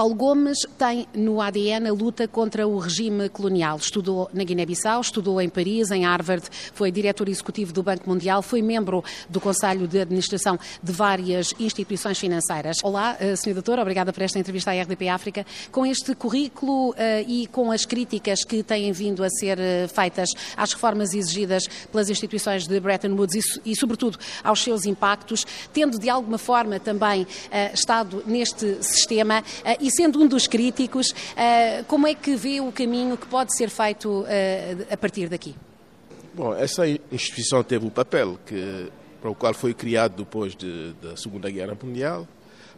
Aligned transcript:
Paulo 0.00 0.14
Gomes 0.14 0.60
tem 0.78 1.06
no 1.14 1.42
ADN 1.42 1.86
a 1.86 1.92
luta 1.92 2.26
contra 2.26 2.66
o 2.66 2.78
regime 2.78 3.28
colonial. 3.28 3.76
Estudou 3.76 4.30
na 4.32 4.42
Guiné-Bissau, 4.44 4.98
estudou 4.98 5.38
em 5.42 5.48
Paris, 5.50 5.90
em 5.90 6.06
Harvard, 6.06 6.48
foi 6.72 6.90
diretor 6.90 7.28
executivo 7.28 7.70
do 7.70 7.82
Banco 7.82 8.08
Mundial, 8.08 8.40
foi 8.40 8.62
membro 8.62 9.04
do 9.28 9.38
Conselho 9.38 9.86
de 9.86 10.00
Administração 10.00 10.58
de 10.82 10.90
várias 10.90 11.52
instituições 11.60 12.18
financeiras. 12.18 12.78
Olá, 12.82 13.14
eh, 13.20 13.36
Sr. 13.36 13.52
Doutor, 13.52 13.78
obrigada 13.78 14.10
por 14.10 14.22
esta 14.22 14.38
entrevista 14.38 14.70
à 14.70 14.82
RDP 14.82 15.10
África. 15.10 15.44
Com 15.70 15.84
este 15.84 16.14
currículo 16.14 16.92
uh, 16.92 16.96
e 17.28 17.46
com 17.48 17.70
as 17.70 17.84
críticas 17.84 18.42
que 18.42 18.62
têm 18.62 18.90
vindo 18.92 19.22
a 19.22 19.28
ser 19.28 19.58
uh, 19.58 19.86
feitas 19.94 20.30
às 20.56 20.72
reformas 20.72 21.12
exigidas 21.12 21.64
pelas 21.92 22.08
instituições 22.08 22.66
de 22.66 22.80
Bretton 22.80 23.12
Woods 23.12 23.60
e, 23.66 23.76
sobretudo, 23.76 24.18
aos 24.42 24.62
seus 24.62 24.86
impactos, 24.86 25.46
tendo 25.74 25.98
de 25.98 26.08
alguma 26.08 26.38
forma 26.38 26.80
também 26.80 27.26
estado 27.74 28.22
neste 28.26 28.82
sistema 28.82 29.44
sendo 29.90 30.20
um 30.20 30.26
dos 30.26 30.46
críticos, 30.46 31.14
como 31.86 32.06
é 32.06 32.14
que 32.14 32.36
vê 32.36 32.60
o 32.60 32.70
caminho 32.72 33.16
que 33.16 33.26
pode 33.26 33.56
ser 33.56 33.68
feito 33.68 34.24
a 34.90 34.96
partir 34.96 35.28
daqui? 35.28 35.54
Bom, 36.32 36.54
essa 36.54 36.86
instituição 37.10 37.62
teve 37.62 37.86
o 37.86 37.90
papel 37.90 38.38
que, 38.46 38.88
para 39.20 39.30
o 39.30 39.34
qual 39.34 39.52
foi 39.52 39.74
criado 39.74 40.16
depois 40.18 40.54
de, 40.54 40.92
da 41.02 41.16
Segunda 41.16 41.50
Guerra 41.50 41.76
Mundial, 41.82 42.26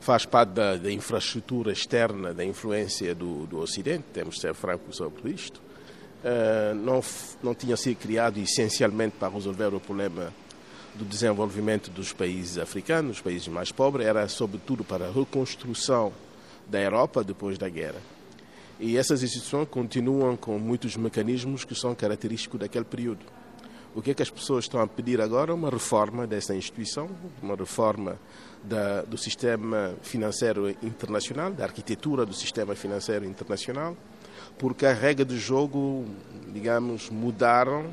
faz 0.01 0.25
parte 0.25 0.51
da, 0.51 0.77
da, 0.77 0.91
infraestrutura 0.91 1.71
externa 1.71 2.35
da 2.35 2.45
influência 2.45 3.15
do, 3.15 3.47
do 3.47 3.59
Ocidente, 3.59 4.05
temos 4.13 4.35
de 4.37 4.41
ser 4.41 4.55
francos 4.55 4.97
sobre 4.97 5.31
isto. 5.31 5.61
Uh, 6.25 6.75
não, 6.75 7.01
não 7.43 7.55
tinha 7.55 7.77
sido 7.77 7.97
criado 7.97 8.39
essencialmente 8.39 9.17
para 9.19 9.29
resolver 9.29 9.75
o 9.75 9.81
problema 9.81 10.33
do 10.95 11.05
desenvolvimento 11.05 11.91
dos 11.91 12.13
países 12.13 12.59
africanos, 12.59 13.17
os 13.17 13.23
países 13.23 13.49
mais 13.49 13.71
pobres, 13.71 14.07
era 14.07 14.27
sobretudo 14.29 14.83
para 14.83 15.07
a 15.07 15.13
reconstrução 15.13 16.13
da 16.73 16.81
Europa 16.81 17.23
depois 17.23 17.59
da 17.59 17.69
guerra. 17.69 18.01
E 18.81 18.97
essas 18.97 19.23
instituições 19.23 19.69
continuam 19.69 20.37
com 20.37 20.59
muitos 20.59 20.97
mecanismos 20.97 21.65
que 21.65 21.75
são 21.75 21.95
característicos 21.95 22.59
daquele 22.59 22.87
período. 22.87 23.21
O 23.95 24.01
que 24.01 24.11
é 24.11 24.15
que 24.15 24.23
as 24.23 24.31
pessoas 24.31 24.65
estão 24.65 24.81
a 24.81 24.87
pedir 24.87 25.21
agora? 25.21 25.55
Uma 25.55 25.69
reforma 25.69 26.27
dessa 26.27 26.55
instituição, 26.55 27.11
uma 27.43 27.55
reforma 27.55 28.19
da, 28.65 29.03
do 29.03 29.19
sistema 29.19 29.95
financeiro 30.01 30.71
internacional, 30.83 31.53
da 31.53 31.65
arquitetura 31.65 32.25
do 32.25 32.33
sistema 32.33 32.75
financeiro 32.75 33.27
internacional, 33.27 33.95
porque 34.59 34.87
a 34.87 34.95
regra 34.95 35.27
do 35.27 35.37
jogo, 35.37 36.07
digamos, 36.53 37.11
mudaram. 37.11 37.85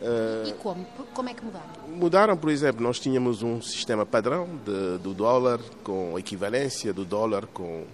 Uh, 0.00 0.48
e 0.48 0.52
como? 0.52 0.86
Como 1.14 1.28
é 1.30 1.34
que 1.34 1.42
mudaram? 1.42 1.66
Mudaram, 1.88 2.36
por 2.36 2.50
exemplo, 2.50 2.82
nós 2.82 3.00
tínhamos 3.00 3.42
um 3.42 3.62
sistema 3.62 4.04
padrão 4.04 4.46
de, 4.64 4.98
do 4.98 5.14
dólar 5.14 5.58
com 5.82 6.18
equivalência 6.18 6.92
do 6.92 7.06
dólar 7.06 7.46
com 7.46 7.84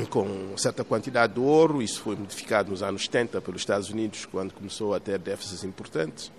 com 0.10 0.56
certa 0.56 0.84
quantidade 0.84 1.34
de 1.34 1.40
ouro, 1.40 1.82
isso 1.82 2.00
foi 2.00 2.16
modificado 2.16 2.70
nos 2.70 2.82
anos 2.82 3.04
70 3.04 3.40
pelos 3.40 3.62
Estados 3.62 3.90
Unidos, 3.90 4.26
quando 4.26 4.52
começou 4.52 4.94
a 4.94 5.00
ter 5.00 5.18
déficits 5.18 5.64
importantes, 5.64 6.30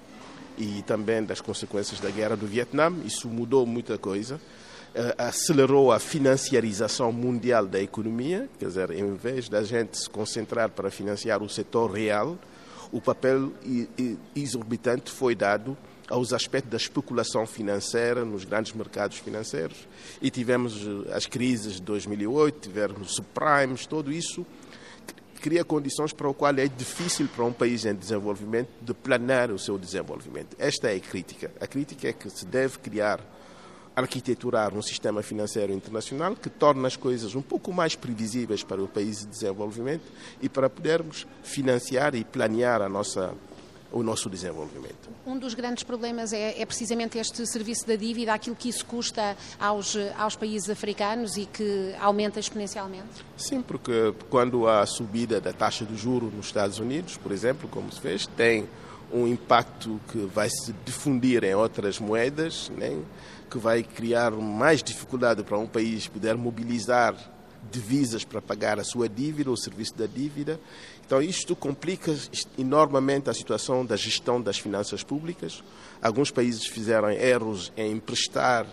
e 0.57 0.81
também 0.83 1.23
das 1.23 1.41
consequências 1.41 1.99
da 1.99 2.09
guerra 2.09 2.35
do 2.35 2.47
Vietnã, 2.47 2.91
isso 3.05 3.27
mudou 3.27 3.65
muita 3.65 3.97
coisa, 3.97 4.35
uh, 4.35 5.13
acelerou 5.17 5.91
a 5.91 5.99
financiarização 5.99 7.11
mundial 7.11 7.65
da 7.65 7.81
economia, 7.81 8.49
quer 8.59 8.67
dizer, 8.67 8.91
em 8.91 9.13
vez 9.13 9.49
da 9.49 9.63
gente 9.63 9.97
se 9.97 10.09
concentrar 10.09 10.69
para 10.69 10.89
financiar 10.89 11.41
o 11.41 11.49
setor 11.49 11.91
real, 11.91 12.37
o 12.91 13.01
papel 13.01 13.51
exorbitante 14.35 15.11
foi 15.11 15.35
dado 15.35 15.75
aos 16.09 16.33
aspectos 16.33 16.71
da 16.71 16.77
especulação 16.77 17.45
financeira 17.45 18.23
nos 18.23 18.45
grandes 18.45 18.73
mercados 18.73 19.17
financeiros. 19.17 19.87
E 20.21 20.29
tivemos 20.29 20.85
eh, 20.85 21.13
as 21.13 21.25
crises 21.25 21.75
de 21.75 21.81
2008, 21.81 22.59
tivemos 22.59 23.01
os 23.01 23.15
subprimes, 23.15 23.85
tudo 23.85 24.11
isso 24.11 24.45
cria 25.41 25.63
condições 25.63 26.11
para 26.11 26.27
o 26.27 26.33
qual 26.33 26.55
é 26.55 26.67
difícil 26.67 27.27
para 27.27 27.45
um 27.45 27.53
país 27.53 27.85
em 27.85 27.93
desenvolvimento 27.93 28.69
de 28.81 28.95
planear 28.95 29.51
o 29.51 29.59
seu 29.59 29.77
desenvolvimento. 29.77 30.55
Esta 30.57 30.91
é 30.91 30.95
a 30.95 30.99
crítica. 30.99 31.51
A 31.61 31.67
crítica 31.67 32.07
é 32.07 32.13
que 32.13 32.27
se 32.31 32.47
deve 32.47 32.79
criar 32.79 33.19
arquiteturar 33.95 34.73
um 34.73 34.81
sistema 34.81 35.21
financeiro 35.21 35.71
internacional 35.71 36.35
que 36.35 36.49
torne 36.49 36.85
as 36.85 36.97
coisas 36.97 37.35
um 37.35 37.43
pouco 37.43 37.71
mais 37.71 37.95
previsíveis 37.95 38.63
para 38.63 38.83
o 38.83 38.87
país 38.87 39.19
de 39.19 39.27
desenvolvimento 39.27 40.03
e 40.41 40.49
para 40.49 40.69
podermos 40.69 41.25
financiar 41.43 42.15
e 42.15 42.25
planear 42.25 42.81
a 42.81 42.89
nossa 42.89 43.33
o 43.91 44.03
nosso 44.03 44.29
desenvolvimento. 44.29 45.09
Um 45.25 45.37
dos 45.37 45.53
grandes 45.53 45.83
problemas 45.83 46.33
é, 46.33 46.59
é, 46.59 46.65
precisamente 46.65 47.17
este 47.17 47.45
serviço 47.45 47.87
da 47.87 47.95
dívida, 47.95 48.33
aquilo 48.33 48.55
que 48.55 48.69
isso 48.69 48.85
custa 48.85 49.37
aos, 49.59 49.95
aos 50.17 50.35
países 50.35 50.69
africanos 50.69 51.37
e 51.37 51.45
que 51.45 51.95
aumenta 51.99 52.39
exponencialmente? 52.39 53.25
Sim, 53.37 53.61
porque 53.61 54.13
quando 54.29 54.67
há 54.67 54.85
subida 54.85 55.39
da 55.39 55.53
taxa 55.53 55.85
de 55.85 55.95
juro 55.95 56.31
nos 56.35 56.47
Estados 56.47 56.79
Unidos, 56.79 57.17
por 57.17 57.31
exemplo, 57.31 57.69
como 57.69 57.91
se 57.91 58.01
fez, 58.01 58.27
tem 58.27 58.67
um 59.13 59.27
impacto 59.27 59.99
que 60.11 60.25
vai 60.25 60.49
se 60.49 60.73
difundir 60.83 61.43
em 61.43 61.55
outras 61.55 61.99
moedas, 61.99 62.69
né, 62.75 62.99
que 63.49 63.57
vai 63.57 63.83
criar 63.83 64.31
mais 64.31 64.83
dificuldade 64.83 65.43
para 65.43 65.57
um 65.57 65.67
país 65.67 66.07
poder 66.07 66.35
mobilizar 66.35 67.15
divisas 67.71 68.23
para 68.23 68.41
pagar 68.41 68.79
a 68.79 68.83
sua 68.83 69.09
dívida, 69.09 69.49
o 69.49 69.57
serviço 69.57 69.95
da 69.95 70.05
dívida. 70.05 70.59
Então, 71.05 71.21
isto 71.21 71.55
complica 71.55 72.15
enormemente 72.57 73.29
a 73.29 73.33
situação 73.33 73.85
da 73.85 73.95
gestão 73.95 74.41
das 74.41 74.57
finanças 74.57 75.03
públicas. 75.03 75.63
Alguns 76.01 76.31
países 76.31 76.65
fizeram 76.65 77.11
erros 77.11 77.71
em 77.77 77.91
emprestar 77.91 78.65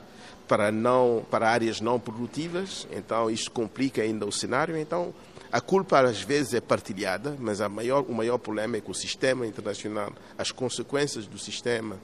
para, 0.49 0.73
não, 0.73 1.25
para 1.31 1.49
áreas 1.49 1.81
não 1.81 2.01
produtivas, 2.01 2.87
então 2.91 3.31
isto 3.31 3.51
complica 3.51 4.03
ainda 4.03 4.27
o 4.27 4.33
cenário. 4.33 4.77
Então, 4.77 5.15
a 5.51 5.61
culpa 5.61 6.01
às 6.01 6.23
vezes 6.23 6.55
é 6.55 6.61
partilhada, 6.61 7.37
mas 7.39 7.61
maior, 7.69 8.05
o 8.09 8.15
maior 8.15 8.39
problema 8.39 8.79
é 8.79 8.81
que 8.81 8.91
o 8.91 8.95
sistema 8.95 9.47
internacional, 9.47 10.13
as 10.37 10.51
consequências 10.51 11.27
do 11.27 11.39
sistema 11.39 11.99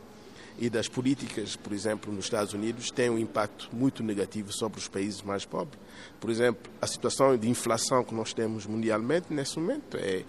e 0.59 0.69
das 0.69 0.89
políticas, 0.89 1.57
por 1.57 1.73
exemplo, 1.73 2.13
nos 2.13 2.25
Estados 2.25 2.53
Unidos, 2.53 2.91
têm 2.91 3.11
um 3.11 3.19
impacto 3.19 3.69
muito 3.73 4.03
negativo 4.03 4.53
sobre 4.53 4.79
os 4.79 4.89
países 4.89 5.23
mais 5.23 5.45
pobres. 5.45 5.79
Por 6.21 6.31
exemplo, 6.31 6.71
a 6.83 6.87
situação 6.87 7.37
de 7.37 7.49
inflação 7.49 8.03
que 8.03 8.15
nós 8.15 8.33
temos 8.33 8.67
mundialmente 8.67 9.33
nesse 9.33 9.59
momento 9.59 9.97
é 9.97 10.25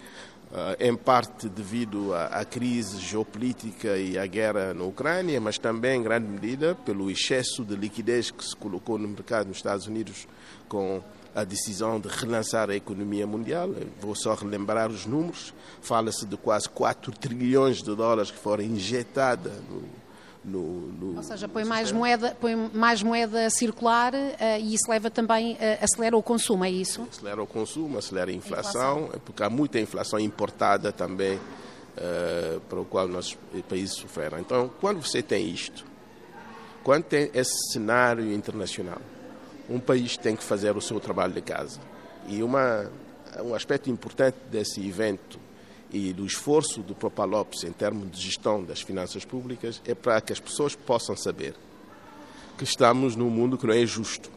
Uh, 0.50 0.74
em 0.80 0.96
parte 0.96 1.48
devido 1.48 2.12
à, 2.12 2.40
à, 2.40 2.44
crise 2.44 2.98
geopolítica 2.98 3.96
e 3.96 4.18
à 4.18 4.26
guerra 4.26 4.74
na 4.74 4.82
Ucrânia, 4.82 5.40
mas 5.40 5.58
também 5.58 6.00
em 6.00 6.02
grande 6.02 6.26
medida 6.26 6.74
pelo 6.74 7.08
excesso 7.08 7.64
de 7.64 7.76
liquidez 7.76 8.32
que 8.32 8.44
se 8.44 8.56
colocou 8.56 8.98
no 8.98 9.06
mercado 9.06 9.46
nos 9.46 9.58
Estados 9.58 9.86
Unidos 9.86 10.26
com 10.68 11.00
a 11.36 11.44
decisão 11.44 12.00
de 12.00 12.08
relançar 12.08 12.68
a 12.68 12.74
economia 12.74 13.28
mundial. 13.28 13.70
Vou 14.00 14.16
só 14.16 14.34
relembrar 14.34 14.90
os 14.90 15.06
números. 15.06 15.54
Fala-se 15.80 16.26
de 16.26 16.36
quase 16.36 16.68
4 16.68 17.12
trilhões 17.16 17.76
de 17.76 17.94
dólares 17.94 18.32
que 18.32 18.38
foram 18.38 18.64
injetados 18.64 19.52
no, 19.70 19.82
no, 20.44 20.62
no, 20.92 21.16
Ou 21.16 21.22
seja, 21.22 21.46
põe 21.46 21.64
mais, 21.64 21.92
moeda, 21.92 22.36
põe 22.40 22.56
mais 22.72 23.02
moeda 23.02 23.46
a 23.46 23.50
circular 23.50 24.14
uh, 24.14 24.58
e 24.58 24.74
isso 24.74 24.90
leva 24.90 25.10
também, 25.10 25.52
uh, 25.54 25.58
acelera 25.82 26.16
o 26.16 26.22
consumo, 26.22 26.64
é 26.64 26.70
isso? 26.70 27.06
Acelera 27.10 27.42
o 27.42 27.46
consumo, 27.46 27.98
acelera 27.98 28.30
a 28.30 28.34
inflação, 28.34 28.80
a 28.80 29.00
inflação. 29.00 29.20
porque 29.24 29.42
há 29.42 29.50
muita 29.50 29.78
inflação 29.78 30.18
importada 30.18 30.92
também, 30.92 31.36
uh, 31.36 32.60
para 32.68 32.80
o 32.80 32.84
qual 32.86 33.06
nossos 33.06 33.36
países 33.68 33.96
sofreram. 33.96 34.38
Então, 34.38 34.70
quando 34.80 35.02
você 35.02 35.22
tem 35.22 35.46
isto, 35.46 35.84
quando 36.82 37.04
tem 37.04 37.30
esse 37.34 37.72
cenário 37.72 38.32
internacional, 38.32 39.00
um 39.68 39.78
país 39.78 40.16
tem 40.16 40.34
que 40.34 40.42
fazer 40.42 40.74
o 40.74 40.80
seu 40.80 40.98
trabalho 40.98 41.34
de 41.34 41.42
casa. 41.42 41.80
E 42.26 42.42
uma, 42.42 42.90
um 43.44 43.54
aspecto 43.54 43.90
importante 43.90 44.36
desse 44.50 44.86
evento 44.86 45.38
e 45.92 46.12
do 46.12 46.24
esforço 46.24 46.80
do 46.82 46.94
Propa 46.94 47.24
Lopes 47.24 47.64
em 47.64 47.72
termos 47.72 48.10
de 48.10 48.20
gestão 48.20 48.62
das 48.62 48.80
finanças 48.80 49.24
públicas 49.24 49.80
é 49.84 49.94
para 49.94 50.20
que 50.20 50.32
as 50.32 50.40
pessoas 50.40 50.74
possam 50.74 51.16
saber 51.16 51.54
que 52.56 52.64
estamos 52.64 53.16
num 53.16 53.30
mundo 53.30 53.56
que 53.56 53.66
não 53.66 53.74
é 53.74 53.84
justo 53.86 54.30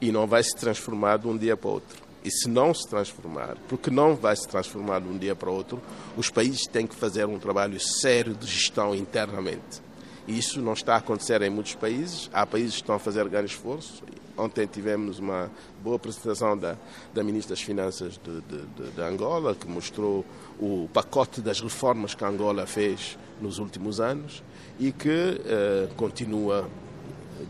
e 0.00 0.10
não 0.10 0.26
vai 0.26 0.42
se 0.42 0.54
transformar 0.56 1.18
de 1.18 1.28
um 1.28 1.36
dia 1.36 1.56
para 1.56 1.68
o 1.68 1.72
outro. 1.74 2.06
E 2.24 2.30
se 2.30 2.48
não 2.48 2.74
se 2.74 2.88
transformar, 2.88 3.56
porque 3.68 3.90
não 3.90 4.16
vai 4.16 4.34
se 4.34 4.48
transformar 4.48 5.00
de 5.00 5.08
um 5.08 5.16
dia 5.16 5.36
para 5.36 5.48
o 5.48 5.54
outro, 5.54 5.80
os 6.16 6.28
países 6.28 6.66
têm 6.66 6.86
que 6.86 6.94
fazer 6.94 7.24
um 7.26 7.38
trabalho 7.38 7.78
sério 7.78 8.34
de 8.34 8.46
gestão 8.46 8.94
internamente. 8.94 9.80
E 10.26 10.36
isso 10.36 10.60
não 10.60 10.72
está 10.72 10.94
a 10.94 10.98
acontecer 10.98 11.40
em 11.42 11.50
muitos 11.50 11.76
países. 11.76 12.28
Há 12.32 12.44
países 12.44 12.74
que 12.74 12.80
estão 12.80 12.96
a 12.96 12.98
fazer 12.98 13.28
grande 13.28 13.52
esforço 13.52 14.02
Ontem 14.36 14.66
tivemos 14.66 15.18
uma 15.18 15.50
boa 15.82 15.96
apresentação 15.96 16.56
da, 16.56 16.76
da 17.14 17.24
Ministra 17.24 17.54
das 17.54 17.64
Finanças 17.64 18.20
de, 18.22 18.40
de, 18.42 18.90
de, 18.90 19.00
Angola, 19.00 19.54
que 19.54 19.66
mostrou 19.66 20.24
o 20.60 20.88
pacote 20.92 21.40
das 21.40 21.60
reformas 21.60 22.14
que 22.14 22.24
Angola 22.24 22.66
fez 22.66 23.18
nos 23.40 23.58
últimos 23.58 24.00
anos 24.00 24.42
e 24.78 24.92
que 24.92 25.40
eh, 25.44 25.88
continua 25.96 26.68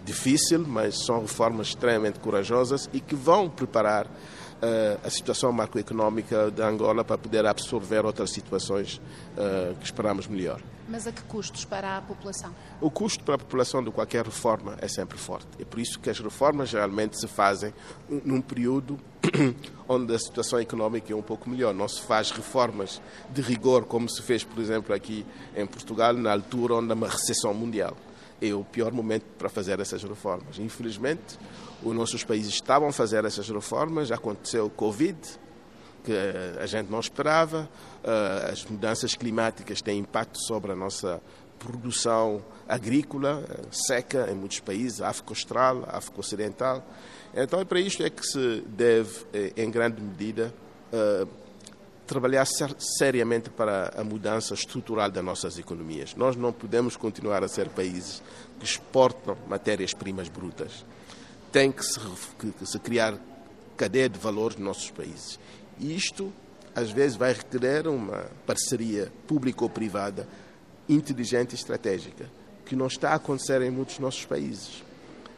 difícil, 0.05 0.65
mas 0.67 1.05
são 1.05 1.23
reformas 1.23 1.69
extremamente 1.69 2.21
corajosas 2.21 2.89
e 2.93 3.01
que 3.01 3.15
vão 3.15 3.49
preparar 3.49 4.09
a 5.05 5.11
situação 5.11 5.53
macroeconómica 5.53 6.51
de 6.51 6.63
Angola 6.63 7.05
para 7.05 7.19
poder 7.19 7.45
absorver 7.45 8.07
outras 8.07 8.31
situações 8.31 9.01
que 9.79 9.85
esperamos 9.85 10.27
melhor. 10.27 10.63
Mas 10.89 11.07
a 11.07 11.13
que 11.13 11.23
custos 11.23 11.65
para 11.65 11.97
a 11.97 12.03
população? 12.03 12.55
O 12.81 12.91
custo 12.91 13.25
para 13.25 13.35
a 13.35 13.39
população 13.39 13.83
de 13.83 13.91
qualquer 13.91 14.25
reforma 14.25 14.77
é 14.81 14.87
sempre 14.87 15.19
forte. 15.19 15.49
É 15.59 15.65
por 15.65 15.81
isso 15.81 15.99
que 15.99 16.09
as 16.09 16.21
reformas 16.21 16.69
geralmente 16.69 17.19
se 17.19 17.27
fazem 17.27 17.75
num 18.09 18.41
período 18.41 18.99
onde 19.89 20.15
a 20.15 20.19
situação 20.19 20.59
económica 20.59 21.13
é 21.13 21.17
um 21.17 21.23
pouco 21.23 21.51
melhor. 21.51 21.75
Não 21.75 21.89
se 21.89 22.01
faz 22.03 22.31
reformas 22.31 23.01
de 23.31 23.43
rigor 23.43 23.85
como 23.85 24.09
se 24.09 24.23
fez, 24.23 24.45
por 24.45 24.61
exemplo, 24.61 24.95
aqui 24.95 25.27
em 25.57 25.67
Portugal, 25.67 26.13
na 26.15 26.33
altura 26.33 26.75
onde 26.75 26.93
há 26.93 26.95
uma 26.95 27.09
recessão 27.09 27.53
mundial. 27.53 27.97
É 28.41 28.53
o 28.53 28.63
pior 28.63 28.93
momento 28.93 29.25
para 29.39 29.49
fazer 29.49 29.81
essas 29.81 30.05
reformas. 30.05 30.59
Infelizmente, 30.59 31.39
os 31.83 31.95
nossos 31.95 32.23
países 32.23 32.53
estavam 32.53 32.89
a 32.89 32.93
fazer 32.93 33.25
essas 33.25 33.49
reformas, 33.49 34.13
aconteceu 34.13 34.67
o 34.67 34.71
Covid, 34.71 35.19
que 36.07 36.13
a 36.61 36.67
gente 36.67 36.89
não 36.89 37.01
esperava. 37.01 37.69
Eh, 38.05 38.51
as 38.53 38.65
mudanças 38.65 39.17
climáticas 39.17 39.83
têm 39.83 39.99
impacto 39.99 40.39
sobre 40.47 40.71
a 40.71 40.77
nossa 40.77 41.21
produção 41.59 42.41
agrícola, 42.69 43.45
seca 43.73 44.31
em 44.31 44.35
muitos 44.37 44.61
países, 44.61 45.01
África 45.01 45.31
Austral, 45.31 45.85
África 45.89 46.21
Ocidental. 46.21 46.87
Então, 47.35 47.59
é 47.59 47.65
para 47.65 47.81
isto 47.81 48.05
é 48.05 48.11
que 48.11 48.25
se 48.25 48.63
deve, 48.69 49.27
eh, 49.35 49.53
em 49.57 49.69
grande 49.69 50.01
medida, 50.01 50.55
trabalhar 52.07 52.47
seriamente 52.79 53.51
para 53.51 53.93
a 53.97 54.05
mudança 54.05 54.55
estrutural 54.55 55.11
das 55.11 55.25
nossas 55.25 55.59
economias. 55.59 56.15
Nós 56.15 56.37
não 56.37 56.53
podemos 56.53 56.97
continuar 56.97 57.43
a 57.43 57.49
ser 57.49 57.69
países 57.69 58.23
que 58.61 58.65
exportam 58.65 59.37
matérias-primas 59.49 60.29
brutas. 60.29 60.85
Tem 61.51 61.73
que 61.73 61.85
se, 61.85 61.99
que 62.39 62.65
se 62.65 62.79
criar 62.79 63.19
cadeia 63.77 64.09
de 64.09 64.19
valores 64.19 64.57
nos 64.57 64.67
nossos 64.67 64.91
países. 64.91 65.39
Isto, 65.79 66.33
às 66.75 66.91
vezes, 66.91 67.17
vai 67.17 67.33
requerer 67.33 67.87
uma 67.87 68.27
parceria 68.47 69.13
público-privada 69.27 70.27
inteligente 70.89 71.53
e 71.53 71.55
estratégica, 71.55 72.31
que 72.65 72.77
não 72.77 72.87
está 72.87 73.11
a 73.11 73.15
acontecer 73.17 73.61
em 73.63 73.71
muitos 73.71 73.99
nossos 73.99 74.25
países. 74.25 74.83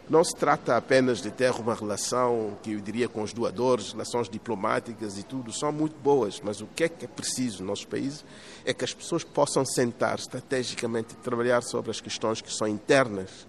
Não 0.08 0.24
se 0.24 0.34
trata 0.34 0.74
apenas 0.74 1.20
de 1.20 1.30
ter 1.30 1.50
uma 1.52 1.74
relação, 1.74 2.56
que 2.62 2.72
eu 2.72 2.80
diria, 2.80 3.08
com 3.08 3.22
os 3.22 3.34
doadores, 3.34 3.92
relações 3.92 4.28
diplomáticas 4.28 5.18
e 5.18 5.22
tudo, 5.22 5.52
são 5.52 5.70
muito 5.70 5.96
boas, 5.98 6.40
mas 6.42 6.62
o 6.62 6.66
que 6.66 6.84
é 6.84 6.88
que 6.88 7.04
é 7.04 7.08
preciso 7.08 7.58
nos 7.58 7.68
nossos 7.68 7.84
países 7.84 8.24
é 8.64 8.72
que 8.72 8.84
as 8.84 8.94
pessoas 8.94 9.22
possam 9.22 9.66
sentar 9.66 10.18
estrategicamente 10.18 11.12
e 11.12 11.16
trabalhar 11.16 11.62
sobre 11.62 11.90
as 11.90 12.00
questões 12.00 12.40
que 12.40 12.52
são 12.52 12.66
internas 12.66 13.46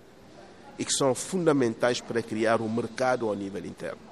e 0.78 0.84
que 0.84 0.92
são 0.92 1.16
fundamentais 1.16 2.02
para 2.02 2.22
criar 2.22 2.60
um 2.62 2.70
mercado 2.70 3.30
ao 3.30 3.36
nível 3.36 3.66
interno 3.66 4.09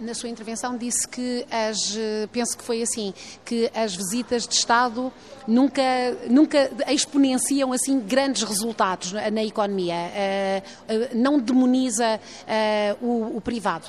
na 0.00 0.14
sua 0.14 0.28
intervenção 0.28 0.76
disse 0.76 1.06
que 1.06 1.46
as, 1.50 1.96
penso 2.32 2.56
que 2.58 2.64
foi 2.64 2.82
assim, 2.82 3.14
que 3.44 3.70
as 3.74 3.94
visitas 3.94 4.46
de 4.46 4.54
Estado 4.54 5.12
nunca, 5.46 5.82
nunca 6.28 6.70
exponenciam 6.88 7.72
assim 7.72 8.00
grandes 8.00 8.42
resultados 8.42 9.12
na 9.12 9.44
economia, 9.44 9.94
eh, 9.94 10.62
eh, 10.88 11.10
não 11.14 11.38
demoniza 11.38 12.20
eh, 12.46 12.96
o, 13.00 13.36
o 13.36 13.40
privado. 13.40 13.86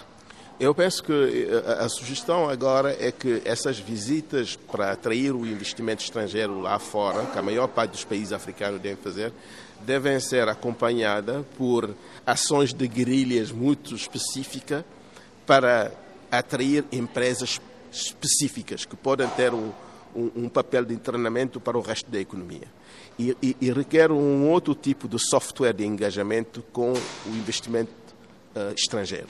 Eu 0.57 0.73
penso 0.73 1.03
que 1.03 1.49
a 1.79 1.89
sugestão 1.89 2.49
agora 2.49 2.95
é 2.97 3.11
que 3.11 3.41
essas 3.43 3.77
visitas 3.77 4.55
para 4.55 4.93
atrair 4.93 5.35
o 5.35 5.45
investimento 5.45 6.01
estrangeiro 6.01 6.61
lá 6.61 6.79
fora, 6.79 7.25
que 7.25 7.37
a 7.37 7.41
maior 7.41 7.67
parte 7.67 7.91
dos 7.91 8.05
países 8.05 8.31
africanos 8.31 8.79
devem 8.79 8.95
fazer, 8.95 9.33
devem 9.81 10.17
ser 10.17 10.47
acompanhadas 10.47 11.43
por 11.57 11.93
ações 12.25 12.73
de 12.73 12.87
guerrilhas 12.87 13.51
muito 13.51 13.95
específicas 13.95 14.85
para 15.45 15.91
atrair 16.31 16.85
empresas 16.91 17.59
específicas 17.91 18.85
que 18.85 18.95
podem 18.95 19.27
ter 19.29 19.53
um, 19.53 19.71
um, 20.15 20.31
um 20.35 20.49
papel 20.49 20.85
de 20.85 20.97
treinamento 20.97 21.59
para 21.59 21.77
o 21.77 21.81
resto 21.81 22.09
da 22.09 22.19
economia. 22.19 22.67
E, 23.17 23.35
e, 23.41 23.55
e, 23.61 23.71
requer 23.71 24.11
um 24.11 24.49
outro 24.49 24.75
tipo 24.75 25.07
de 25.07 25.17
software 25.19 25.73
de 25.73 25.85
engajamento 25.85 26.61
com 26.73 26.91
o 26.91 27.29
investimento 27.29 27.91
uh, 28.55 28.73
estrangeiro. 28.75 29.29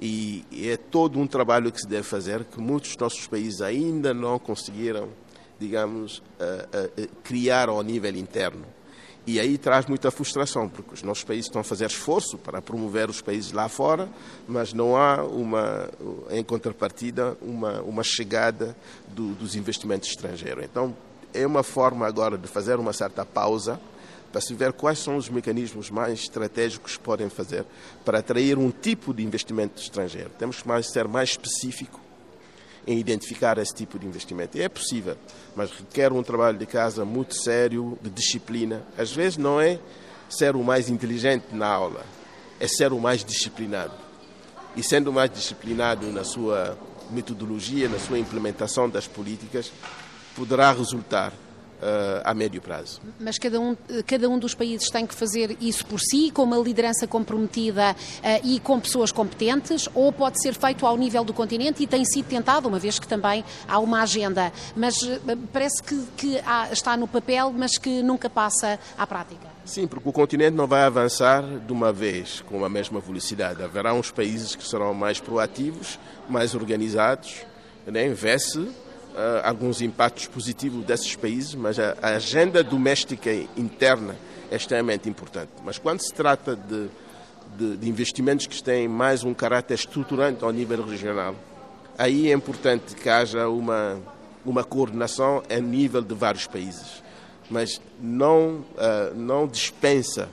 E, 0.00 0.44
e, 0.52 0.68
é 0.68 0.76
todo 0.76 1.18
um 1.18 1.26
trabalho 1.26 1.72
que 1.72 1.80
se 1.80 1.88
deve 1.88 2.04
fazer 2.04 2.44
que 2.44 2.60
muitos 2.60 2.90
dos 2.90 2.98
nossos 2.98 3.26
países 3.26 3.60
ainda 3.60 4.14
não 4.14 4.38
conseguiram, 4.38 5.08
digamos, 5.58 6.18
uh, 6.18 7.02
uh, 7.02 7.08
criar 7.24 7.68
ao 7.68 7.82
nível 7.82 8.14
interno. 8.14 8.64
E 9.26 9.38
aí 9.38 9.58
traz 9.58 9.84
muita 9.86 10.10
frustração, 10.10 10.68
porque 10.68 10.94
os 10.94 11.02
nossos 11.02 11.22
países 11.22 11.46
estão 11.46 11.60
a 11.60 11.64
fazer 11.64 11.86
esforço 11.86 12.38
para 12.38 12.62
promover 12.62 13.10
os 13.10 13.20
países 13.20 13.52
lá 13.52 13.68
fora, 13.68 14.08
mas 14.46 14.72
não 14.72 14.96
há, 14.96 15.22
uma, 15.22 15.90
em 16.30 16.42
contrapartida, 16.42 17.36
uma, 17.42 17.82
uma 17.82 18.02
chegada 18.02 18.74
do, 19.08 19.34
dos 19.34 19.54
investimentos 19.54 20.08
estrangeiros. 20.08 20.64
Então, 20.64 20.96
é 21.34 21.46
uma 21.46 21.62
forma 21.62 22.06
agora 22.06 22.38
de 22.38 22.48
fazer 22.48 22.78
uma 22.78 22.92
certa 22.92 23.24
pausa 23.24 23.78
para 24.32 24.40
se 24.40 24.54
ver 24.54 24.72
quais 24.72 24.98
são 24.98 25.16
os 25.16 25.28
mecanismos 25.28 25.90
mais 25.90 26.20
estratégicos 26.20 26.96
que 26.96 27.02
podem 27.02 27.28
fazer 27.28 27.64
para 28.04 28.18
atrair 28.18 28.58
um 28.58 28.70
tipo 28.70 29.12
de 29.12 29.22
investimento 29.22 29.80
estrangeiro. 29.80 30.30
Temos 30.38 30.62
que 30.62 30.68
mais, 30.68 30.90
ser 30.90 31.06
mais 31.06 31.30
específico 31.30 32.00
em 32.88 32.98
identificar 32.98 33.58
esse 33.58 33.74
tipo 33.74 33.98
de 33.98 34.06
investimento. 34.06 34.56
E 34.56 34.62
é 34.62 34.68
possível, 34.68 35.14
mas 35.54 35.70
requer 35.70 36.10
um 36.10 36.22
trabalho 36.22 36.56
de 36.56 36.64
casa 36.64 37.04
muito 37.04 37.34
sério, 37.34 37.98
de 38.00 38.08
disciplina. 38.08 38.82
Às 38.96 39.12
vezes 39.12 39.36
não 39.36 39.60
é 39.60 39.78
ser 40.26 40.56
o 40.56 40.64
mais 40.64 40.88
inteligente 40.88 41.44
na 41.52 41.66
aula, 41.66 42.02
é 42.58 42.66
ser 42.66 42.90
o 42.94 42.98
mais 42.98 43.22
disciplinado. 43.22 43.92
E 44.74 44.82
sendo 44.82 45.12
mais 45.12 45.30
disciplinado 45.30 46.10
na 46.10 46.24
sua 46.24 46.78
metodologia, 47.10 47.90
na 47.90 47.98
sua 47.98 48.18
implementação 48.18 48.88
das 48.88 49.06
políticas, 49.06 49.70
poderá 50.34 50.72
resultar 50.72 51.34
a 52.24 52.34
médio 52.34 52.60
prazo. 52.60 53.00
Mas 53.20 53.38
cada 53.38 53.60
um, 53.60 53.76
cada 54.06 54.28
um 54.28 54.38
dos 54.38 54.54
países 54.54 54.90
tem 54.90 55.06
que 55.06 55.14
fazer 55.14 55.56
isso 55.60 55.84
por 55.86 56.00
si, 56.00 56.30
com 56.30 56.42
uma 56.42 56.58
liderança 56.58 57.06
comprometida 57.06 57.92
uh, 57.92 58.46
e 58.46 58.60
com 58.60 58.80
pessoas 58.80 59.12
competentes, 59.12 59.88
ou 59.94 60.12
pode 60.12 60.40
ser 60.42 60.54
feito 60.54 60.86
ao 60.86 60.96
nível 60.96 61.24
do 61.24 61.32
continente 61.32 61.82
e 61.82 61.86
tem 61.86 62.04
sido 62.04 62.26
tentado, 62.26 62.68
uma 62.68 62.78
vez 62.78 62.98
que 62.98 63.06
também 63.06 63.44
há 63.66 63.78
uma 63.78 64.02
agenda, 64.02 64.52
mas 64.76 65.00
uh, 65.02 65.20
parece 65.52 65.82
que, 65.82 66.04
que 66.16 66.40
há, 66.44 66.68
está 66.72 66.96
no 66.96 67.06
papel, 67.06 67.52
mas 67.56 67.78
que 67.78 68.02
nunca 68.02 68.28
passa 68.28 68.78
à 68.96 69.06
prática. 69.06 69.46
Sim, 69.64 69.86
porque 69.86 70.08
o 70.08 70.12
continente 70.12 70.56
não 70.56 70.66
vai 70.66 70.82
avançar 70.82 71.42
de 71.42 71.72
uma 71.72 71.92
vez 71.92 72.40
com 72.40 72.64
a 72.64 72.70
mesma 72.70 73.00
velocidade. 73.00 73.62
Haverá 73.62 73.92
uns 73.92 74.10
países 74.10 74.56
que 74.56 74.66
serão 74.66 74.94
mais 74.94 75.20
proativos, 75.20 75.98
mais 76.28 76.54
organizados, 76.54 77.44
né? 77.86 78.06
uh, 78.08 78.68
alguns 79.42 79.80
impactos 79.80 80.26
positivos 80.26 80.84
desses 80.84 81.16
países, 81.16 81.54
mas 81.54 81.78
a, 81.78 81.96
a, 82.00 82.08
agenda 82.10 82.62
doméstica 82.62 83.32
interna 83.56 84.16
é 84.50 84.56
extremamente 84.56 85.08
importante. 85.08 85.50
Mas 85.64 85.78
quando 85.78 86.00
se 86.00 86.12
trata 86.12 86.54
de, 86.54 86.88
de, 87.56 87.76
de 87.76 87.88
investimentos 87.88 88.46
que 88.46 88.62
têm 88.62 88.86
mais 88.86 89.24
um 89.24 89.34
caráter 89.34 89.74
estruturante 89.74 90.44
ao 90.44 90.52
nível 90.52 90.84
regional, 90.84 91.34
aí 91.96 92.30
é 92.30 92.34
importante 92.34 92.94
que 92.94 93.08
haja 93.08 93.48
uma, 93.48 93.98
uma 94.44 94.62
coordenação 94.62 95.42
a 95.50 95.58
nível 95.58 96.02
de 96.02 96.14
vários 96.14 96.46
países. 96.46 97.02
Mas 97.50 97.80
não, 98.00 98.64
uh, 98.76 99.14
não 99.16 99.46
dispensa 99.46 100.28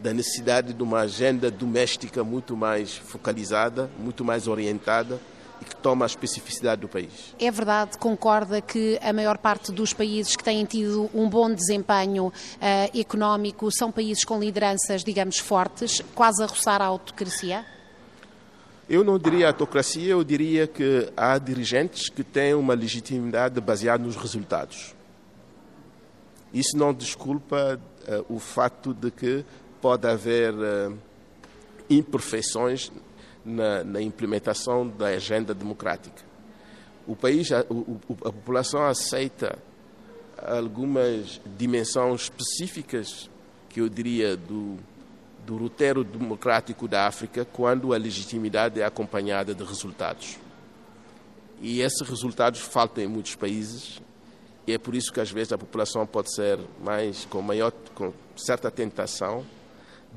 da 0.00 0.12
necessidade 0.12 0.72
de 0.72 0.82
uma 0.82 1.00
agenda 1.00 1.50
doméstica 1.50 2.24
muito 2.24 2.56
mais 2.56 2.96
focalizada, 2.96 3.90
muito 3.98 4.24
mais 4.24 4.48
orientada 4.48 5.20
e 5.60 5.64
que 5.64 5.76
toma 5.76 6.04
a 6.04 6.06
especificidade 6.06 6.80
do 6.80 6.88
país. 6.88 7.34
É 7.38 7.50
verdade, 7.50 7.98
concorda 7.98 8.60
que 8.60 8.98
a 9.02 9.12
maior 9.12 9.38
parte 9.38 9.70
dos 9.72 9.92
países 9.92 10.36
que 10.36 10.42
têm 10.42 10.64
tido 10.64 11.10
um 11.14 11.28
bom 11.28 11.52
desempenho 11.52 12.26
uh, 12.28 12.98
económico 12.98 13.70
são 13.70 13.92
países 13.92 14.24
com 14.24 14.38
lideranças, 14.38 15.04
digamos, 15.04 15.38
fortes, 15.38 16.02
quase 16.14 16.42
a 16.42 16.46
roçar 16.46 16.80
a 16.80 16.86
autocracia? 16.86 17.64
Eu 18.88 19.04
não 19.04 19.18
diria 19.18 19.46
autocracia, 19.46 20.10
eu 20.10 20.24
diria 20.24 20.66
que 20.66 21.12
há 21.16 21.38
dirigentes 21.38 22.08
que 22.08 22.24
têm 22.24 22.54
uma 22.54 22.74
legitimidade 22.74 23.60
baseada 23.60 24.02
nos 24.02 24.16
resultados. 24.16 24.96
Isso 26.52 26.76
não 26.76 26.92
desculpa 26.92 27.80
uh, 28.08 28.34
o 28.34 28.40
fato 28.40 28.92
de 28.92 29.10
que 29.10 29.44
pode 29.80 30.08
haver 30.08 30.52
uh, 30.52 30.98
imperfeições 31.88 32.90
na, 33.44 33.84
na 33.84 34.00
implementação 34.00 34.86
da 34.86 35.06
agenda 35.06 35.54
democrática. 35.54 36.22
O 37.06 37.16
país, 37.16 37.50
a, 37.50 37.60
a 37.60 38.32
população 38.32 38.86
aceita 38.86 39.58
algumas 40.36 41.40
dimensões 41.56 42.22
específicas, 42.22 43.28
que 43.68 43.80
eu 43.80 43.88
diria, 43.88 44.36
do, 44.36 44.76
do 45.46 45.56
roteiro 45.56 46.04
democrático 46.04 46.86
da 46.86 47.06
África, 47.06 47.44
quando 47.44 47.92
a 47.92 47.96
legitimidade 47.96 48.80
é 48.80 48.84
acompanhada 48.84 49.54
de 49.54 49.64
resultados. 49.64 50.38
E 51.60 51.80
esses 51.80 52.00
resultados 52.08 52.60
faltam 52.60 53.04
em 53.04 53.06
muitos 53.06 53.34
países, 53.34 54.00
e 54.66 54.72
é 54.72 54.78
por 54.78 54.94
isso 54.94 55.12
que 55.12 55.20
às 55.20 55.30
vezes 55.30 55.52
a 55.52 55.58
população 55.58 56.06
pode 56.06 56.34
ser 56.34 56.58
mais, 56.82 57.24
com 57.24 57.42
maior, 57.42 57.72
com 57.94 58.12
certa 58.36 58.70
tentação, 58.70 59.44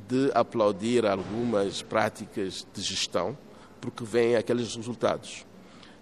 de 0.07 0.31
aplaudir 0.33 1.05
algumas 1.05 1.81
práticas 1.81 2.65
de 2.73 2.81
gestão, 2.81 3.37
porque 3.79 4.03
vêm 4.03 4.35
aqueles 4.35 4.75
resultados. 4.75 5.45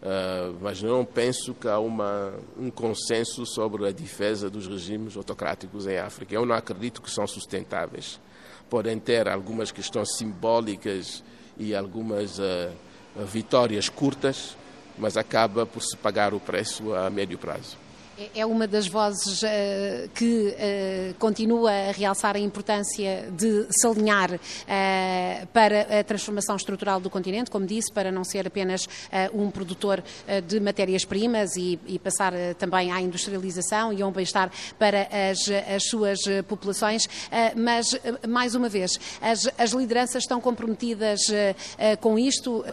Uh, 0.02 0.58
mas 0.60 0.82
não 0.82 1.06
penso 1.06 1.54
que 1.54 1.68
há 1.68 1.78
uma, 1.78 2.34
um 2.58 2.72
consenso 2.72 3.46
sobre 3.46 3.88
a 3.88 3.92
defesa 3.92 4.50
dos 4.50 4.68
regimes 4.68 5.16
autocráticos 5.16 5.86
em 5.86 5.98
África. 5.98 6.34
Eu 6.34 6.46
não 6.46 6.56
acredito 6.56 7.02
que 7.02 7.12
são 7.12 7.28
sustentáveis. 7.28 8.20
Podem 8.68 8.98
ter 9.00 9.28
algumas 9.28 9.72
questões 9.72 10.18
simbólicas 10.18 11.24
e 11.58 11.76
algumas 11.76 12.40
uh, 12.40 12.72
vitórias 13.28 13.90
curtas, 13.90 14.58
mas 14.98 15.18
acaba 15.18 15.66
por 15.66 15.84
se 15.84 15.96
pagar 15.96 16.34
o 16.34 16.40
preço 16.40 16.96
a 16.96 17.10
médio 17.10 17.38
prazo. 17.38 17.81
É, 18.22 18.42
é 18.42 18.46
uma 18.46 18.68
das 18.68 18.88
vozes 18.88 19.42
uh, 19.42 20.10
que 20.14 20.50
uh, 20.50 21.14
continua 21.18 21.72
a 21.72 21.92
realçar 21.92 22.36
a 22.36 22.40
importância 22.40 23.28
de 23.32 23.68
se 23.72 23.88
alinhar 23.88 24.34
uh, 24.34 25.48
para 25.48 26.00
a 26.00 26.04
transformação 26.04 26.56
estrutural 26.56 27.00
do 27.00 27.10
continente, 27.10 27.50
como 27.50 27.66
disse, 27.66 27.92
para 27.92 28.12
não 28.12 28.24
ser 28.24 28.48
apenas 28.48 28.88
um 29.34 29.50
produtor 29.50 30.04
de 30.48 30.60
matérias-primas 30.60 31.56
e, 31.56 31.80
e, 31.88 32.00
passar 32.00 32.34
também 32.58 32.92
à 32.92 33.02
industrialização 33.02 33.94
e 33.94 34.02
ao 34.02 34.12
bem-estar 34.12 34.52
para 34.78 35.08
as, 35.32 35.40
as, 35.76 35.84
suas 35.86 36.20
populações. 36.48 37.08
mas, 37.56 37.88
mais 38.28 38.56
uma 38.56 38.70
vez, 38.70 39.00
as, 39.22 39.50
as 39.58 39.72
lideranças 39.72 40.24
estão 40.24 40.42
comprometidas 40.42 41.22
com 42.00 42.18
isto. 42.18 42.64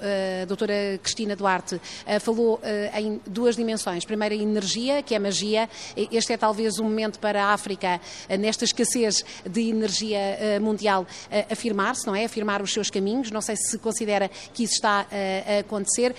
A 0.43 0.45
doutora 0.45 0.99
Cristina 1.03 1.37
Duarte 1.37 1.81
falou 2.21 2.61
em 2.95 3.21
duas 3.27 3.57
dimensões. 3.57 4.05
Primeiro, 4.05 4.35
a 4.35 4.39
energia, 4.39 5.03
que 5.03 5.15
é 5.15 5.19
magia 5.19 5.38
energia. 5.39 5.69
Este 5.97 6.33
é 6.33 6.37
talvez 6.37 6.79
um 6.79 6.85
momento 6.85 7.19
para 7.19 7.45
a 7.45 7.53
África, 7.53 8.01
eh, 8.29 8.37
nesta 8.37 8.65
escassez 8.65 9.25
de 9.49 9.71
energia 9.71 10.19
eh, 10.19 10.59
mundial, 10.59 11.07
eh, 11.31 11.47
afirmar-se, 11.51 12.07
não 12.07 12.15
é? 12.15 12.25
Afirmar 12.25 12.63
os 12.63 12.73
seus 12.73 12.91
caminhos. 12.91 13.31
Não 13.31 13.41
sei 13.41 13.57
se 13.57 13.79
considera 13.79 14.29
que 14.53 14.65
isso 14.65 14.75
está 14.75 15.07
a 15.11 15.59
acontecer. 15.61 16.15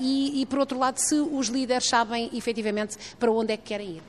E, 0.00 0.42
e, 0.42 0.46
por 0.46 0.58
outro 0.58 0.78
lado, 0.78 0.98
se 0.98 1.14
os 1.14 1.48
líderes 1.48 1.88
sabem 1.88 2.30
efetivamente 2.32 2.96
para 3.18 3.30
onde 3.30 3.52
é 3.52 3.56
que 3.56 3.64
querem 3.64 3.96
ir. 3.96 4.02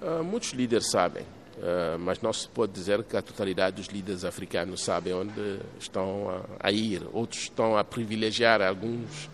Uh, 0.00 0.22
muitos 0.22 0.50
líderes 0.50 0.90
sabem. 0.90 1.22
Uh, 1.22 1.98
mas 1.98 2.20
não 2.20 2.32
se 2.32 2.48
pode 2.48 2.72
dizer 2.72 3.02
que 3.02 3.16
a 3.16 3.22
totalidade 3.22 3.76
dos 3.76 3.86
líderes 3.86 4.24
africanos 4.24 4.82
sabem 4.82 5.12
onde 5.12 5.58
estão 5.78 6.30
a, 6.30 6.68
a 6.68 6.72
ir. 6.72 7.02
Outros 7.12 7.42
estão 7.42 7.76
a 7.76 7.82
privilegiar 7.82 8.62
alguns, 8.62 9.28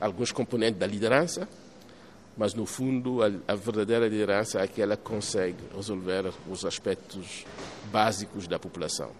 alguns 0.00 0.32
componentes 0.32 0.78
da 0.78 0.86
liderança, 0.86 1.48
mas 2.36 2.52
no 2.54 2.66
fundo 2.66 3.22
a, 3.22 3.30
a, 3.48 3.54
verdadeira 3.54 4.06
liderança 4.06 4.60
é 4.60 4.66
que 4.66 4.82
consegue 4.98 5.56
resolver 5.74 6.32
os 6.50 6.64
aspectos 6.64 7.44
básicos 7.90 8.46
da 8.46 8.58
população. 8.58 9.10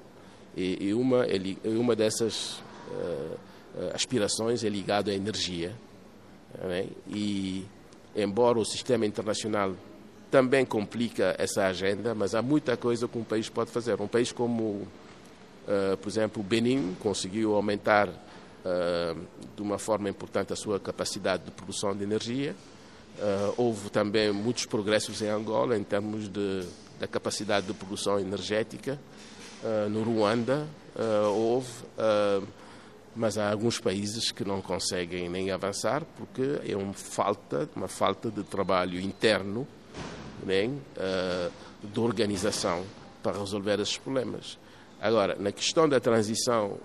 E, 0.56 0.88
e 0.88 0.94
uma, 0.94 1.24
uma 1.64 1.96
dessas 1.96 2.58
uh, 2.90 3.38
aspirações 3.94 4.64
é 4.64 4.68
ligada 4.68 5.10
à 5.10 5.14
energia. 5.14 5.74
Né? 6.62 6.88
E, 7.08 7.64
embora 8.14 8.58
o 8.58 8.64
sistema 8.64 9.06
internacional 9.06 9.74
também 10.30 10.64
complica 10.64 11.34
essa 11.38 11.66
agenda, 11.66 12.14
mas 12.14 12.34
há 12.34 12.42
muita 12.42 12.76
coisa 12.76 13.06
que 13.06 13.18
um 13.18 13.24
país 13.24 13.48
pode 13.48 13.70
fazer. 13.70 14.00
Um 14.00 14.08
país 14.08 14.32
como, 14.32 14.62
uh, 15.66 15.96
por 16.00 16.08
exemplo, 16.08 16.42
o 16.42 16.44
Benin 16.44 16.96
conseguiu 17.00 17.54
aumentar 17.54 18.08
uh, 18.08 19.20
de 19.54 19.62
uma 19.62 19.78
forma 19.78 20.10
importante 20.10 20.52
a 20.52 20.56
sua 20.56 20.80
capacidade 20.80 21.44
de 21.44 21.50
produção 21.50 21.96
de 21.96 22.02
energia, 22.02 22.54
Uh, 23.16 23.54
houve 23.56 23.88
também 23.88 24.30
muitos 24.30 24.66
progressos 24.66 25.22
em 25.22 25.28
Angola 25.28 25.74
em 25.74 25.82
termos 25.82 26.28
de, 26.28 26.66
da 27.00 27.06
capacidade 27.06 27.66
de 27.66 27.72
produção 27.72 28.20
energética. 28.20 29.00
Uh, 29.64 29.88
no 29.88 30.02
Ruanda 30.02 30.66
uh, 30.94 31.28
houve, 31.28 31.72
mas 33.14 33.38
há 33.38 33.50
alguns 33.50 33.80
países 33.80 34.30
que 34.30 34.44
não 34.44 34.60
conseguem 34.60 35.30
nem 35.30 35.50
avançar 35.50 36.04
porque 36.18 36.60
é 36.70 36.76
uma 36.76 36.92
falta, 36.92 37.66
uma 37.74 37.88
falta 37.88 38.30
de 38.30 38.44
trabalho 38.44 39.00
interno, 39.00 39.66
nem 40.44 40.78
de 41.82 41.98
organização 41.98 42.84
para 43.22 43.38
resolver 43.38 43.80
esses 43.80 43.96
problemas. 43.96 44.58
Agora, 45.00 45.34
na 45.36 45.50
questão 45.50 45.88
da 45.88 45.98
transição 45.98 46.78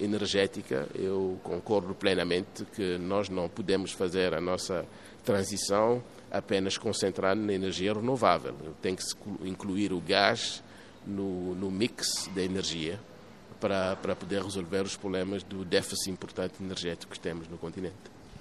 energética, 0.00 0.86
eu 0.94 1.36
concordo 1.42 1.94
plenamente 1.94 2.64
que 2.76 2.96
nós 2.98 3.28
não 3.28 3.48
podemos 3.48 3.90
fazer 3.90 4.34
a 4.34 4.40
nossa 4.40 4.86
transição 5.24 6.02
apenas 6.30 6.78
concentrada 6.78 7.40
na 7.40 7.52
energia 7.52 7.92
renovável. 7.92 8.54
Tem 8.80 8.96
que 8.96 9.04
incluir 9.44 9.92
o 9.92 10.00
gás 10.00 10.62
no, 11.06 11.54
no 11.54 11.70
mix 11.70 12.28
da 12.34 12.42
energia 12.42 12.98
para, 13.60 13.96
para 13.96 14.16
poder 14.16 14.42
resolver 14.42 14.82
os 14.82 14.96
problemas 14.96 15.42
do 15.42 15.64
déficit 15.64 16.10
importante 16.10 16.54
energético 16.60 17.12
que 17.12 17.20
temos 17.20 17.48
no 17.48 17.58
continente. 17.58 17.94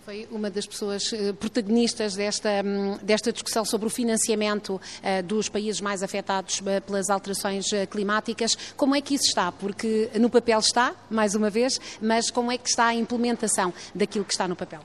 Foi 0.03 0.27
uma 0.31 0.49
das 0.49 0.65
pessoas 0.65 1.13
eh, 1.13 1.31
protagonistas 1.31 2.15
desta, 2.15 2.49
hum, 2.65 2.97
desta 3.03 3.31
discussão 3.31 3.63
sobre 3.63 3.85
o 3.85 3.89
financiamento 3.89 4.75
uh, 4.75 5.23
dos 5.23 5.47
países 5.47 5.79
mais 5.79 6.01
afetados 6.01 6.59
uh, 6.59 6.81
pelas 6.87 7.11
alterações 7.11 7.67
climáticas. 7.87 8.57
Como 8.75 8.95
é 8.95 9.01
que 9.01 9.13
isso 9.13 9.27
está? 9.27 9.51
Porque 9.51 10.09
no 10.19 10.27
papel 10.27 10.57
está, 10.57 10.95
mais 11.07 11.35
uma 11.35 11.51
vez, 11.51 11.79
mas 12.01 12.31
como 12.31 12.51
é 12.51 12.57
que 12.57 12.67
está 12.67 12.87
a 12.87 12.95
implementação 12.95 13.71
daquilo 13.93 14.25
que 14.25 14.33
está 14.33 14.47
no 14.47 14.55
papel? 14.55 14.81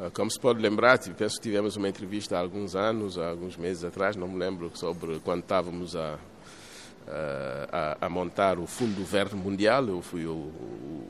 Ah, 0.00 0.10
como 0.14 0.30
se 0.30 0.38
pode 0.38 0.60
lembrar, 0.60 0.96
penso 1.14 1.36
que 1.36 1.42
tivemos 1.42 1.74
uma 1.74 1.88
entrevista 1.88 2.36
há 2.36 2.40
alguns 2.40 2.76
anos, 2.76 3.18
há 3.18 3.30
alguns 3.30 3.56
meses 3.56 3.82
atrás, 3.82 4.14
não 4.14 4.28
me 4.28 4.38
lembro, 4.38 4.70
sobre 4.74 5.18
quando 5.24 5.40
estávamos 5.40 5.96
a, 5.96 6.16
a, 7.72 8.06
a 8.06 8.08
montar 8.08 8.60
o 8.60 8.66
Fundo 8.66 9.04
Verde 9.04 9.34
Mundial. 9.34 9.88
Eu 9.88 10.00
fui 10.00 10.24
o, 10.24 10.52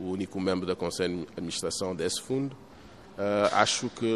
o 0.00 0.10
único 0.10 0.40
membro 0.40 0.66
da 0.66 0.74
Conselho 0.74 1.18
de 1.18 1.26
Administração 1.36 1.94
desse 1.94 2.22
fundo. 2.22 2.56
Uh, 3.18 3.52
acho 3.52 3.90
que 3.90 4.06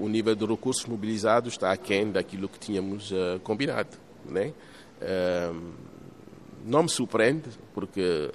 o 0.00 0.08
nível 0.08 0.34
de 0.34 0.46
recursos 0.46 0.86
mobilizados 0.86 1.52
está 1.52 1.70
aquém 1.70 2.10
daquilo 2.10 2.48
que 2.48 2.58
tínhamos 2.58 3.10
uh, 3.10 3.38
combinado. 3.42 3.98
Né? 4.24 4.54
Uh, 5.02 5.72
não 6.64 6.84
me 6.84 6.88
surpreende, 6.88 7.50
porque 7.74 8.30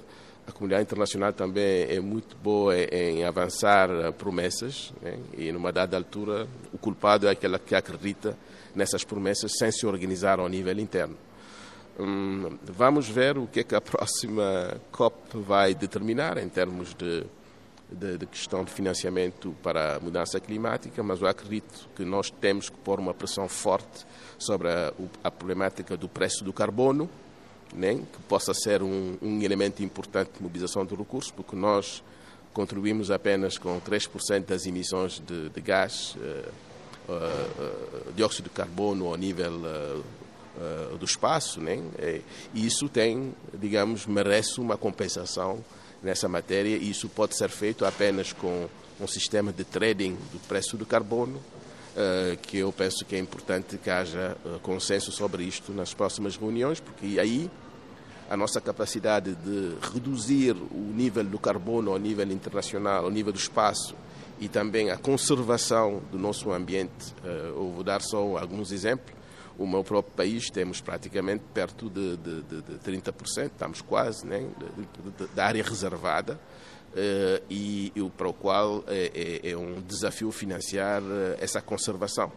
a 0.48 0.52
comunidade 0.52 0.84
internacional 0.84 1.30
também 1.30 1.82
é 1.90 2.00
muito 2.00 2.34
boa 2.36 2.74
em 2.74 3.22
avançar 3.22 3.90
promessas 4.14 4.94
né? 5.02 5.18
e, 5.36 5.52
numa 5.52 5.70
dada 5.70 5.94
altura, 5.94 6.48
o 6.72 6.78
culpado 6.78 7.28
é 7.28 7.30
aquele 7.30 7.58
que 7.58 7.74
acredita 7.74 8.34
nessas 8.74 9.04
promessas 9.04 9.52
sem 9.58 9.70
se 9.70 9.86
organizar 9.86 10.40
ao 10.40 10.48
nível 10.48 10.78
interno. 10.78 11.16
Hum, 12.00 12.56
vamos 12.62 13.06
ver 13.10 13.36
o 13.36 13.46
que 13.46 13.60
é 13.60 13.62
que 13.62 13.74
a 13.74 13.80
próxima 13.82 14.80
COP 14.90 15.36
vai 15.36 15.74
determinar 15.74 16.38
em 16.38 16.48
termos 16.48 16.94
de, 16.94 17.24
de, 17.92 18.16
de, 18.16 18.24
questão 18.24 18.64
de 18.64 18.72
financiamento 18.72 19.54
para 19.62 19.96
a 19.96 20.00
mudança 20.00 20.40
climática, 20.40 21.02
mas 21.02 21.20
eu 21.20 21.28
acredito 21.28 21.90
que 21.94 22.06
nós 22.06 22.30
temos 22.30 22.70
que 22.70 22.76
pôr 22.78 22.98
uma 22.98 23.12
pressão 23.12 23.46
forte 23.50 24.06
sobre 24.38 24.68
a, 24.68 24.94
a 25.22 25.30
problemática 25.30 25.94
do 25.94 26.08
preço 26.08 26.42
do 26.42 26.54
carbono, 26.54 27.10
né, 27.74 27.94
que 27.94 28.22
possa 28.28 28.52
ser 28.54 28.82
um, 28.82 29.16
um, 29.22 29.42
elemento 29.42 29.82
importante 29.82 30.30
de 30.36 30.42
mobilização 30.42 30.84
de 30.84 30.94
recursos, 30.94 31.30
porque 31.30 31.54
nós 31.54 32.02
contribuímos 32.52 33.10
apenas 33.10 33.58
com 33.58 33.80
3% 33.80 34.46
das 34.46 34.66
emissões 34.66 35.22
de, 35.24 35.48
de 35.48 35.60
gás, 35.60 36.16
uh, 36.16 37.12
uh, 37.12 38.12
dióxido 38.14 38.44
de 38.44 38.50
carbono 38.50 39.06
ao 39.06 39.16
nível 39.16 39.52
do 40.98 41.04
espaço, 41.04 41.60
né, 41.60 41.80
e 42.52 42.66
isso 42.66 42.88
tem, 42.88 43.32
digamos, 43.54 44.06
merece 44.06 44.60
uma 44.60 44.76
compensação 44.76 45.64
nessa 46.02 46.28
matéria, 46.28 46.76
e 46.76 46.90
isso 46.90 47.08
pode 47.08 47.36
ser 47.36 47.48
feito 47.48 47.84
apenas 47.84 48.32
com 48.32 48.68
um 49.00 49.06
sistema 49.06 49.52
de 49.52 49.62
trading 49.62 50.16
do 50.32 50.40
preço 50.48 50.76
do 50.76 50.84
carbono, 50.84 51.40
que 52.42 52.58
eu 52.58 52.72
penso 52.72 53.04
que 53.04 53.16
é 53.16 53.18
importante 53.18 53.76
que 53.78 53.90
haja 53.90 54.36
consenso 54.62 55.10
sobre 55.10 55.42
isto 55.42 55.72
nas 55.72 55.92
próximas 55.92 56.36
reuniões, 56.36 56.80
porque 56.80 57.18
aí 57.18 57.50
a 58.30 58.36
nossa 58.36 58.60
capacidade 58.60 59.34
de 59.34 59.74
reduzir 59.92 60.52
o 60.52 60.92
nível 60.94 61.24
do 61.24 61.38
carbono 61.38 61.92
ao 61.92 61.98
nível 61.98 62.30
internacional, 62.30 63.04
ao 63.04 63.10
nível 63.10 63.32
do 63.32 63.38
espaço 63.38 63.94
e 64.38 64.48
também 64.48 64.90
a 64.90 64.96
conservação 64.96 66.02
do 66.10 66.18
nosso 66.18 66.52
ambiente. 66.52 67.14
Eu 67.24 67.72
vou 67.74 67.82
dar 67.82 68.00
só 68.02 68.36
alguns 68.36 68.70
exemplos. 68.70 69.16
O 69.58 69.66
meu 69.66 69.82
próprio 69.82 70.14
país 70.14 70.50
temos 70.50 70.80
praticamente 70.80 71.42
perto 71.52 71.90
de, 71.90 72.16
de, 72.18 72.42
de, 72.42 72.62
de 72.62 72.78
30%, 72.78 73.46
estamos 73.46 73.82
quase, 73.82 74.24
né, 74.24 74.48
da 75.34 75.46
área 75.46 75.64
reservada. 75.64 76.38
Uh, 76.98 77.44
e, 77.48 77.92
e, 77.94 78.10
para 78.16 78.28
o 78.28 78.32
qual 78.32 78.82
é, 78.88 79.40
é, 79.44 79.50
é, 79.50 79.56
um 79.56 79.80
desafio 79.80 80.32
financiar 80.32 81.00
essa 81.38 81.60
conservação. 81.62 82.32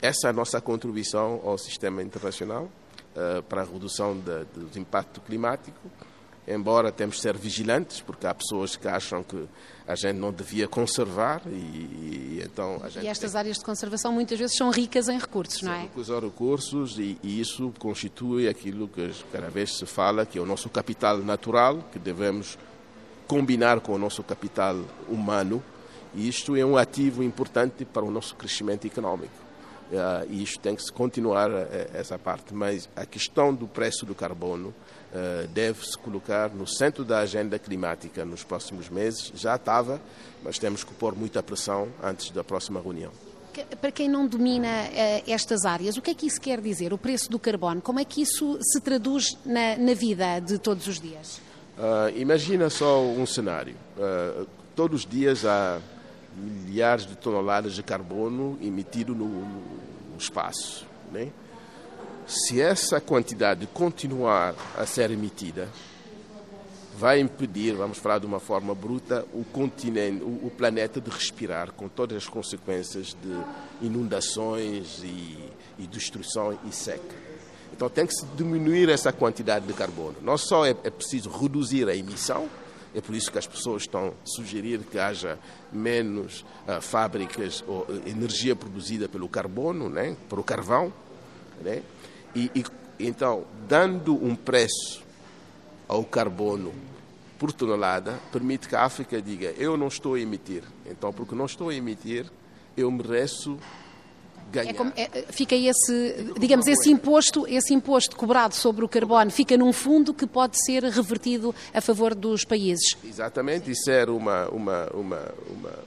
Essa 0.00 0.28
é 0.28 0.30
a 0.30 0.32
nossa 0.32 0.60
contribuição 0.62 1.40
ao 1.44 1.58
sistema 1.58 2.02
internacional 2.02 2.70
para 3.50 3.60
a 3.60 3.64
redução 3.66 4.18
de, 4.18 4.44
do 4.46 4.78
impacto 4.78 5.20
climático, 5.20 5.78
embora 6.48 6.90
temos 6.90 7.16
de 7.16 7.22
ser 7.22 7.36
vigilantes, 7.36 8.00
porque 8.00 8.26
há 8.26 8.34
pessoas 8.34 8.76
que 8.76 8.88
acham 8.88 9.22
que 9.22 9.46
a 9.86 9.94
gente 9.94 10.16
não 10.16 10.32
devia 10.32 10.66
conservar 10.66 11.42
e, 11.46 11.50
e 11.50 12.42
então 12.42 12.80
a 12.82 12.88
gente 12.88 13.04
E 13.04 13.08
estas 13.08 13.32
tem... 13.32 13.38
áreas 13.38 13.58
de 13.58 13.64
conservação 13.64 14.10
muitas 14.10 14.38
vezes 14.38 14.56
são 14.56 14.70
ricas 14.70 15.08
em 15.08 15.18
recursos, 15.18 15.60
são 15.60 15.68
não 15.68 15.76
é? 15.76 15.82
Ricas 15.82 16.08
em 16.08 16.20
recursos 16.20 16.98
e, 16.98 17.18
e, 17.22 17.40
isso 17.40 17.72
constitui 17.78 18.48
aquilo 18.48 18.88
que 18.88 19.12
cada 19.30 19.50
vez 19.50 19.76
se 19.76 19.84
fala, 19.84 20.24
que 20.24 20.38
é 20.38 20.40
o 20.40 20.46
nosso 20.46 20.70
capital 20.70 21.18
natural, 21.18 21.78
que 21.92 21.98
devemos 21.98 22.58
combinar 23.32 23.80
com 23.80 23.94
o 23.94 23.98
nosso 23.98 24.22
capital 24.22 24.76
humano 25.08 25.62
E 26.14 26.28
isto 26.28 26.54
é 26.54 26.62
um 26.62 26.76
ativo 26.76 27.22
importante 27.22 27.86
para 27.86 28.04
o 28.04 28.10
nosso 28.10 28.34
crescimento 28.34 28.86
económico. 28.86 29.32
Uh, 29.90 30.26
e 30.28 30.42
isto 30.42 30.58
tem 30.58 30.76
que 30.76 30.82
se 30.82 30.92
continuar 30.92 31.50
uh, 31.50 31.66
essa 31.94 32.18
parte. 32.18 32.52
Mas 32.52 32.86
a 32.94 33.06
questão 33.06 33.54
do 33.54 33.66
preço 33.66 34.04
do 34.04 34.14
carbono 34.14 34.68
uh, 34.68 35.48
deve-se 35.48 35.96
colocar 35.96 36.50
no 36.50 36.66
centro 36.66 37.02
da 37.02 37.20
agenda 37.20 37.58
climática 37.58 38.22
nos 38.26 38.44
próximos 38.44 38.90
meses. 38.90 39.32
Já 39.34 39.56
estava, 39.56 39.98
mas 40.42 40.58
temos 40.58 40.84
que 40.84 40.92
pôr 40.92 41.16
muita 41.16 41.42
pressão 41.42 41.88
antes 42.02 42.30
da 42.30 42.44
próxima 42.44 42.78
reunião. 42.82 43.12
Para 43.80 43.90
quem 43.90 44.10
não 44.10 44.26
domina 44.26 44.68
estas 45.26 45.64
áreas, 45.64 45.96
o 45.96 46.02
que 46.02 46.10
é 46.10 46.14
que 46.14 46.26
isso 46.26 46.40
quer 46.40 46.60
dizer? 46.60 46.92
O 46.92 46.98
preço 46.98 47.30
do 47.30 47.38
carbono, 47.38 47.80
como 47.80 47.98
é 47.98 48.04
que 48.04 48.20
isso 48.20 48.58
se 48.60 48.80
traduz 48.80 49.38
na, 49.44 49.76
na 49.76 49.94
vida 49.94 50.40
de 50.40 50.58
todos 50.58 50.86
os 50.86 51.00
dias? 51.00 51.40
Imagina 52.16 52.68
só 52.70 53.00
um 53.02 53.26
cenário. 53.26 53.74
todos 54.74 55.04
os 55.04 55.10
dias 55.10 55.44
há 55.44 55.80
milhares 56.36 57.06
de 57.06 57.16
toneladas 57.16 57.74
de 57.74 57.82
carbono 57.82 58.58
emitido 58.60 59.14
no, 59.14 59.26
no 59.26 60.16
espaço. 60.18 60.86
Né? 61.10 61.30
Se 62.26 62.60
essa 62.60 63.00
quantidade 63.00 63.66
continuar 63.66 64.54
a 64.76 64.86
ser 64.86 65.10
emitida, 65.10 65.68
vai 66.96 67.20
impedir, 67.20 67.74
vamos 67.74 67.98
falar 67.98 68.18
de 68.18 68.26
uma 68.26 68.40
forma 68.40 68.74
bruta, 68.74 69.26
o 69.32 69.44
continente, 69.44 70.22
o, 70.22 70.46
o 70.46 70.52
planeta 70.56 71.00
de 71.00 71.10
respirar, 71.10 71.72
com 71.72 71.88
todas 71.88 72.16
as 72.16 72.28
consequências 72.28 73.16
de 73.20 73.86
inundações 73.86 75.02
e, 75.02 75.38
e 75.78 75.86
destruição 75.86 76.56
e 76.66 76.72
seca. 76.72 77.31
Então 77.82 77.90
tem 77.90 78.06
que 78.06 78.14
se 78.14 78.24
diminuir 78.36 78.88
essa 78.88 79.12
quantidade 79.12 79.66
de 79.66 79.72
carbono. 79.72 80.14
Não 80.22 80.38
só 80.38 80.64
é, 80.64 80.70
é 80.84 80.90
preciso 80.90 81.28
reduzir 81.28 81.88
a 81.88 81.96
emissão, 81.96 82.48
é 82.94 83.00
por 83.00 83.12
isso 83.12 83.32
que 83.32 83.38
as 83.38 83.46
pessoas 83.46 83.82
estão 83.82 84.10
a 84.10 84.12
sugerir 84.24 84.78
que 84.88 85.00
haja 85.00 85.36
menos 85.72 86.44
uh, 86.68 86.80
fábricas 86.80 87.64
ou 87.66 87.80
uh, 87.80 88.02
energia 88.06 88.54
produzida 88.54 89.08
pelo 89.08 89.28
carbono, 89.28 89.88
né, 89.88 90.16
pelo 90.28 90.44
carvão. 90.44 90.92
Né? 91.60 91.82
E, 92.36 92.52
e, 92.54 92.64
então, 93.00 93.42
dando 93.66 94.14
um 94.14 94.36
preço 94.36 95.02
ao 95.88 96.04
carbono 96.04 96.72
por 97.36 97.50
tonelada, 97.50 98.16
permite 98.30 98.68
que 98.68 98.76
a 98.76 98.84
África 98.84 99.20
diga: 99.20 99.52
eu 99.58 99.76
não 99.76 99.88
estou 99.88 100.14
a 100.14 100.20
emitir. 100.20 100.62
Então, 100.86 101.12
porque 101.12 101.34
não 101.34 101.46
estou 101.46 101.68
a 101.68 101.74
emitir, 101.74 102.26
eu 102.76 102.88
mereço 102.92 103.58
ganhar. 104.52 104.70
É 104.70 104.74
como, 104.74 104.92
é, 104.96 105.08
fica 105.30 105.54
esse, 105.56 106.32
digamos, 106.38 106.66
esse 106.66 106.90
imposto, 106.90 107.46
esse 107.48 107.74
imposto 107.74 108.16
cobrado 108.16 108.54
sobre 108.54 108.84
o 108.84 108.88
carbono 108.88 109.30
fica 109.30 109.56
num 109.56 109.72
fundo 109.72 110.14
que 110.14 110.26
pode 110.26 110.62
ser 110.64 110.84
revertido 110.84 111.54
a 111.72 111.80
favor 111.80 112.14
dos 112.14 112.44
países. 112.44 112.96
Exatamente, 113.04 113.70
isso 113.70 113.90
era 113.90 114.12
uma, 114.12 114.48
uma, 114.48 114.86
uma, 114.94 115.34
uma 115.50 115.78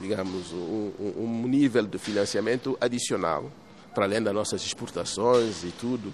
digamos, 0.00 0.52
um, 0.52 0.92
um 1.16 1.48
nível 1.48 1.86
de 1.86 1.98
financiamento 1.98 2.76
adicional 2.80 3.50
para 3.94 4.04
além 4.04 4.22
das 4.22 4.34
nossas 4.34 4.62
exportações 4.64 5.64
e 5.64 5.72
tudo, 5.72 6.12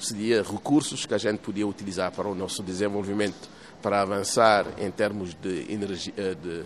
seria 0.00 0.42
recursos 0.42 1.06
que 1.06 1.14
a 1.14 1.18
gente 1.18 1.38
podia 1.38 1.66
utilizar 1.66 2.10
para 2.12 2.28
o 2.28 2.34
nosso 2.34 2.62
desenvolvimento, 2.62 3.48
para 3.80 4.02
avançar 4.02 4.66
em 4.78 4.90
termos 4.90 5.34
de, 5.34 5.72
energia, 5.72 6.12
de, 6.34 6.64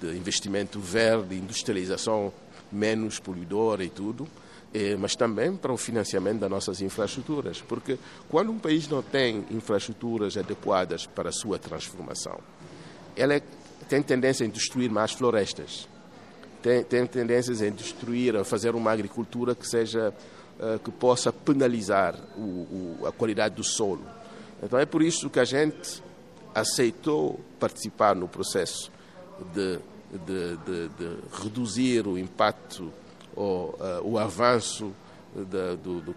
de 0.00 0.16
investimento 0.16 0.78
verde, 0.78 1.36
industrialização 1.36 2.32
menos 2.70 3.18
poluidora 3.18 3.84
e 3.84 3.88
tudo, 3.88 4.26
eh, 4.74 4.96
mas 4.96 5.14
também 5.14 5.56
para 5.56 5.72
o 5.72 5.76
financiamento 5.76 6.40
das 6.40 6.50
nossas 6.50 6.80
infraestruturas, 6.80 7.60
porque 7.60 7.98
quando 8.28 8.50
um 8.50 8.58
país 8.58 8.88
não 8.88 9.02
tem 9.02 9.44
infraestruturas 9.50 10.36
adequadas 10.36 11.06
para 11.06 11.30
a 11.30 11.32
sua 11.32 11.58
transformação, 11.58 12.38
ela 13.16 13.34
é, 13.34 13.42
tem 13.88 14.02
tendência 14.02 14.46
a 14.46 14.50
destruir 14.50 14.90
mais 14.90 15.12
florestas, 15.12 15.88
tem, 16.62 16.82
tem 16.82 17.06
tendências 17.06 17.62
a 17.62 17.68
destruir, 17.70 18.36
a 18.36 18.44
fazer 18.44 18.74
uma 18.74 18.90
agricultura 18.90 19.54
que 19.54 19.66
seja 19.66 20.12
uh, 20.58 20.78
que 20.80 20.90
possa 20.90 21.32
penalizar 21.32 22.18
o, 22.36 22.40
o, 23.00 23.06
a 23.06 23.12
qualidade 23.12 23.54
do 23.54 23.64
solo. 23.64 24.04
Então 24.62 24.78
é 24.78 24.84
por 24.84 25.02
isso 25.02 25.30
que 25.30 25.38
a 25.38 25.44
gente 25.44 26.02
aceitou 26.54 27.40
participar 27.60 28.16
no 28.16 28.26
processo 28.26 28.90
de 29.54 29.78
de, 30.12 30.56
de, 30.56 30.88
de 30.88 31.42
reduzir 31.42 32.06
o 32.06 32.18
impacto 32.18 32.92
ou 33.34 33.70
uh, 33.70 34.00
o 34.02 34.18
avanço 34.18 34.92
da, 35.44 35.74
do, 35.74 36.00
do, 36.00 36.14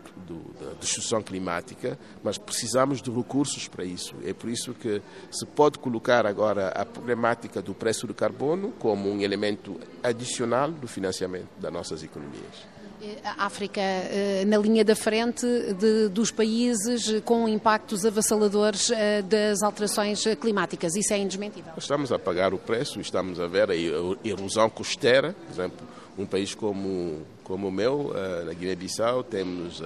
da 0.60 0.74
destruição 0.80 1.22
climática, 1.22 2.00
mas 2.24 2.38
precisamos 2.38 3.02
de 3.02 3.12
recursos 3.12 3.68
para 3.68 3.84
isso. 3.84 4.16
É 4.24 4.34
por 4.34 4.50
isso 4.50 4.74
que 4.74 5.02
se 5.30 5.46
pode 5.46 5.78
colocar 5.78 6.26
agora 6.26 6.70
a 6.70 6.86
problemática 6.86 7.62
do 7.62 7.74
preço 7.74 8.08
do 8.08 8.14
carbono 8.14 8.72
como 8.80 9.10
um 9.10 9.20
elemento 9.20 9.80
adicional 10.02 10.72
do 10.72 10.88
financiamento 10.88 11.50
das 11.60 11.74
nossas 11.74 12.04
economias. 12.04 12.79
A 13.24 13.46
África 13.46 13.80
eh, 13.80 14.44
na 14.46 14.58
linha 14.58 14.84
da 14.84 14.96
frente 14.96 15.46
de, 15.74 16.10
dos 16.10 16.32
países 16.32 17.22
com 17.24 17.48
impactos 17.48 18.06
avassaladores 18.06 18.92
eh, 18.92 19.22
das 19.22 19.64
alterações 19.64 20.22
climáticas. 20.40 20.96
Isso 20.96 21.14
é 21.14 21.18
indesmentível. 21.18 21.72
Estamos 21.78 22.12
a 22.12 22.20
pagar 22.20 22.54
o 22.54 22.58
preço, 22.58 23.00
estamos 23.00 23.40
a 23.40 23.48
ver 23.48 23.72
a 23.72 23.76
erosão 24.24 24.70
costeira. 24.70 25.34
Por 25.34 25.54
exemplo, 25.54 25.88
um 26.18 26.26
país 26.26 26.54
como, 26.54 27.22
como 27.46 27.70
o 27.70 27.72
meu, 27.72 28.12
eh, 28.14 28.44
na 28.44 28.54
Guiné-Bissau, 28.54 29.24
temos 29.24 29.82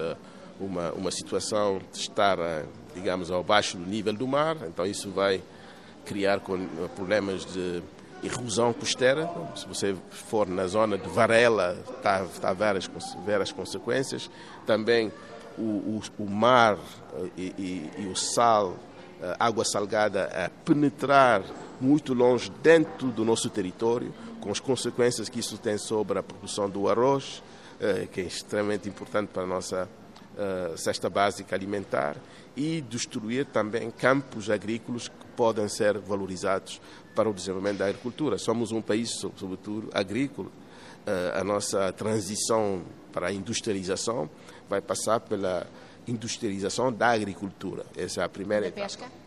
uma, 0.58 0.90
uma 0.92 1.12
situação 1.12 1.80
de 1.92 2.00
estar, 2.00 2.36
digamos, 2.96 3.30
abaixo 3.30 3.76
do 3.76 3.86
nível 3.88 4.12
do 4.12 4.26
mar. 4.26 4.56
Então 4.66 4.84
isso 4.84 5.10
vai 5.10 5.40
criar 6.04 6.40
problemas 6.96 7.44
de 7.46 7.80
erosão 8.24 8.72
costeira. 8.72 9.28
Se 9.54 9.66
você 9.66 9.94
for 10.10 10.48
na 10.48 10.66
zona 10.66 10.96
de 10.96 11.08
Varela, 11.08 11.76
está, 11.96 12.22
está 12.24 12.50
a 12.50 12.52
ver 12.52 12.76
as, 12.76 12.90
ver 13.24 13.40
as 13.40 13.52
consequências. 13.52 14.30
Também 14.66 15.12
o, 15.58 15.62
o, 15.62 16.02
o 16.18 16.30
mar 16.30 16.78
eh, 17.14 17.30
e, 17.36 17.42
e, 17.58 18.02
e, 18.02 18.06
o 18.06 18.16
sal, 18.16 18.76
eh, 19.20 19.36
água 19.38 19.64
salgada, 19.64 20.24
a 20.24 20.48
penetrar 20.64 21.42
muito 21.80 22.14
longe 22.14 22.50
dentro 22.62 23.08
do 23.08 23.24
nosso 23.24 23.48
território, 23.48 24.12
com 24.40 24.50
as 24.50 24.60
consequências 24.60 25.28
que 25.28 25.40
isso 25.40 25.58
tem 25.58 25.78
sobre 25.78 26.18
a 26.18 26.22
produção 26.22 26.68
do 26.68 26.88
arroz, 26.88 27.42
eh, 27.80 28.08
que 28.10 28.20
é 28.20 28.24
extremamente 28.24 28.88
importante 28.88 29.28
para 29.28 29.42
a 29.42 29.46
nossa 29.46 29.88
cesta 30.76 31.08
básica 31.08 31.54
alimentar, 31.54 32.16
e 32.56 32.80
destruir 32.80 33.46
também 33.46 33.90
campos 33.90 34.48
agrícolas 34.48 35.08
que 35.08 35.14
podem 35.36 35.68
ser 35.68 35.98
valorizados 35.98 36.80
para 37.14 37.28
o 37.28 37.34
desenvolvimento 37.34 37.78
da 37.78 37.86
agricultura. 37.86 38.38
Somos 38.38 38.72
um 38.72 38.80
país, 38.80 39.10
sobretudo, 39.10 39.88
agrícola. 39.92 40.48
Eh, 41.06 41.32
a 41.34 41.44
nossa 41.44 41.92
transição 41.92 42.82
para 43.12 43.28
a 43.28 43.32
industrialização 43.32 44.28
vai 44.68 44.80
passar 44.80 45.20
pela 45.20 45.66
industrialização 46.06 46.92
da 46.92 47.08
agricultura. 47.08 47.84
Essa 47.96 48.22
é 48.22 48.24
a 48.24 48.28
primeira 48.28 48.68
e 48.68 48.70
da 48.70 48.76
etapa. 48.76 48.88
Pesca? 48.88 49.24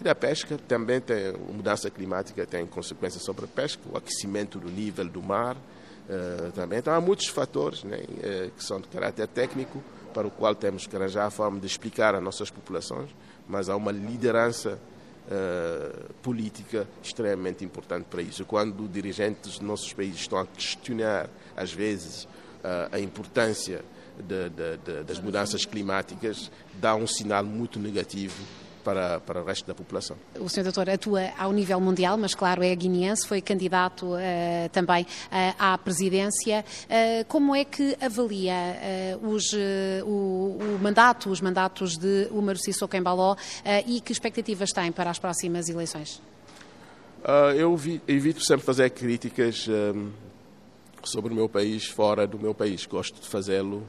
E 0.00 0.04
da 0.04 0.14
pesca 0.14 0.58
também 0.68 1.00
tem 1.00 1.28
a 1.28 1.32
mudança 1.32 1.88
climática 1.88 2.44
tem 2.44 2.66
consequências 2.66 3.22
sobre 3.22 3.46
a 3.46 3.48
pesca, 3.48 3.82
o 3.90 3.96
aquecimento 3.96 4.58
do 4.58 4.70
nível 4.70 5.06
do 5.06 5.22
mar 5.22 5.56
uh, 5.56 6.52
também. 6.52 6.80
Então 6.80 6.92
há 6.92 7.00
muitos 7.00 7.28
fatores 7.28 7.82
né, 7.82 7.96
uh, 7.96 8.50
que 8.50 8.62
são 8.62 8.78
de 8.78 8.88
caráter 8.88 9.26
técnico 9.26 9.82
para 10.16 10.26
o 10.26 10.30
qual 10.30 10.54
temos 10.54 10.86
que 10.86 10.96
arranjar 10.96 11.26
a 11.26 11.30
forma 11.30 11.60
de 11.60 11.66
explicar 11.66 12.14
às 12.14 12.22
nossas 12.22 12.48
populações, 12.48 13.10
mas 13.46 13.68
há 13.68 13.76
uma 13.76 13.92
liderança 13.92 14.78
uh, 15.28 16.14
política 16.22 16.88
extremamente 17.02 17.62
importante 17.66 18.06
para 18.10 18.22
isso. 18.22 18.42
Quando 18.46 18.88
dirigentes 18.88 19.58
dos 19.58 19.60
nossos 19.60 19.92
países 19.92 20.20
estão 20.20 20.38
a 20.38 20.46
questionar, 20.46 21.28
às 21.54 21.70
vezes, 21.70 22.24
uh, 22.24 22.88
a 22.92 22.98
importância 22.98 23.84
de, 24.18 24.48
de, 24.48 24.76
de, 24.78 25.04
das 25.04 25.20
mudanças 25.20 25.66
climáticas, 25.66 26.50
dá 26.80 26.94
um 26.94 27.06
sinal 27.06 27.44
muito 27.44 27.78
negativo 27.78 28.42
para, 28.86 29.18
para 29.18 29.42
o 29.42 29.44
resto 29.44 29.66
da 29.66 29.74
população. 29.74 30.16
O 30.38 30.48
Sr. 30.48 30.62
Doutor 30.62 30.88
atua 30.88 31.32
ao 31.36 31.52
nível 31.52 31.80
mundial, 31.80 32.16
mas 32.16 32.36
claro, 32.36 32.62
é 32.62 32.72
guineense, 32.72 33.26
foi 33.26 33.40
candidato 33.40 34.14
uh, 34.14 34.68
também 34.70 35.02
uh, 35.02 35.54
à 35.58 35.76
presidência. 35.76 36.64
Uh, 36.84 37.24
como 37.26 37.52
é 37.52 37.64
que 37.64 37.96
avalia 38.00 38.54
os, 39.22 39.52
o, 40.04 40.56
o, 40.60 40.78
mandato, 40.80 41.30
os 41.30 41.40
mandatos 41.40 41.98
de 41.98 42.28
Umaru 42.30 42.58
Sissoko 42.58 42.96
Embaló 42.96 43.34
e 43.86 44.00
que 44.00 44.12
expectativas 44.12 44.70
tem 44.70 44.92
para 44.92 45.10
as 45.10 45.18
próximas 45.18 45.68
eleições? 45.68 46.22
eu 47.56 47.76
vi, 47.76 48.00
evito 48.06 48.44
sempre 48.44 48.64
fazer 48.64 48.90
críticas 48.90 49.66
um, 49.68 50.10
sobre 51.02 51.32
o 51.32 51.36
meu 51.36 51.48
país 51.48 51.86
fora 51.86 52.26
do 52.26 52.38
meu 52.38 52.54
país. 52.54 52.86
Gosto 52.86 53.20
de 53.20 53.26
fazê-lo 53.26 53.82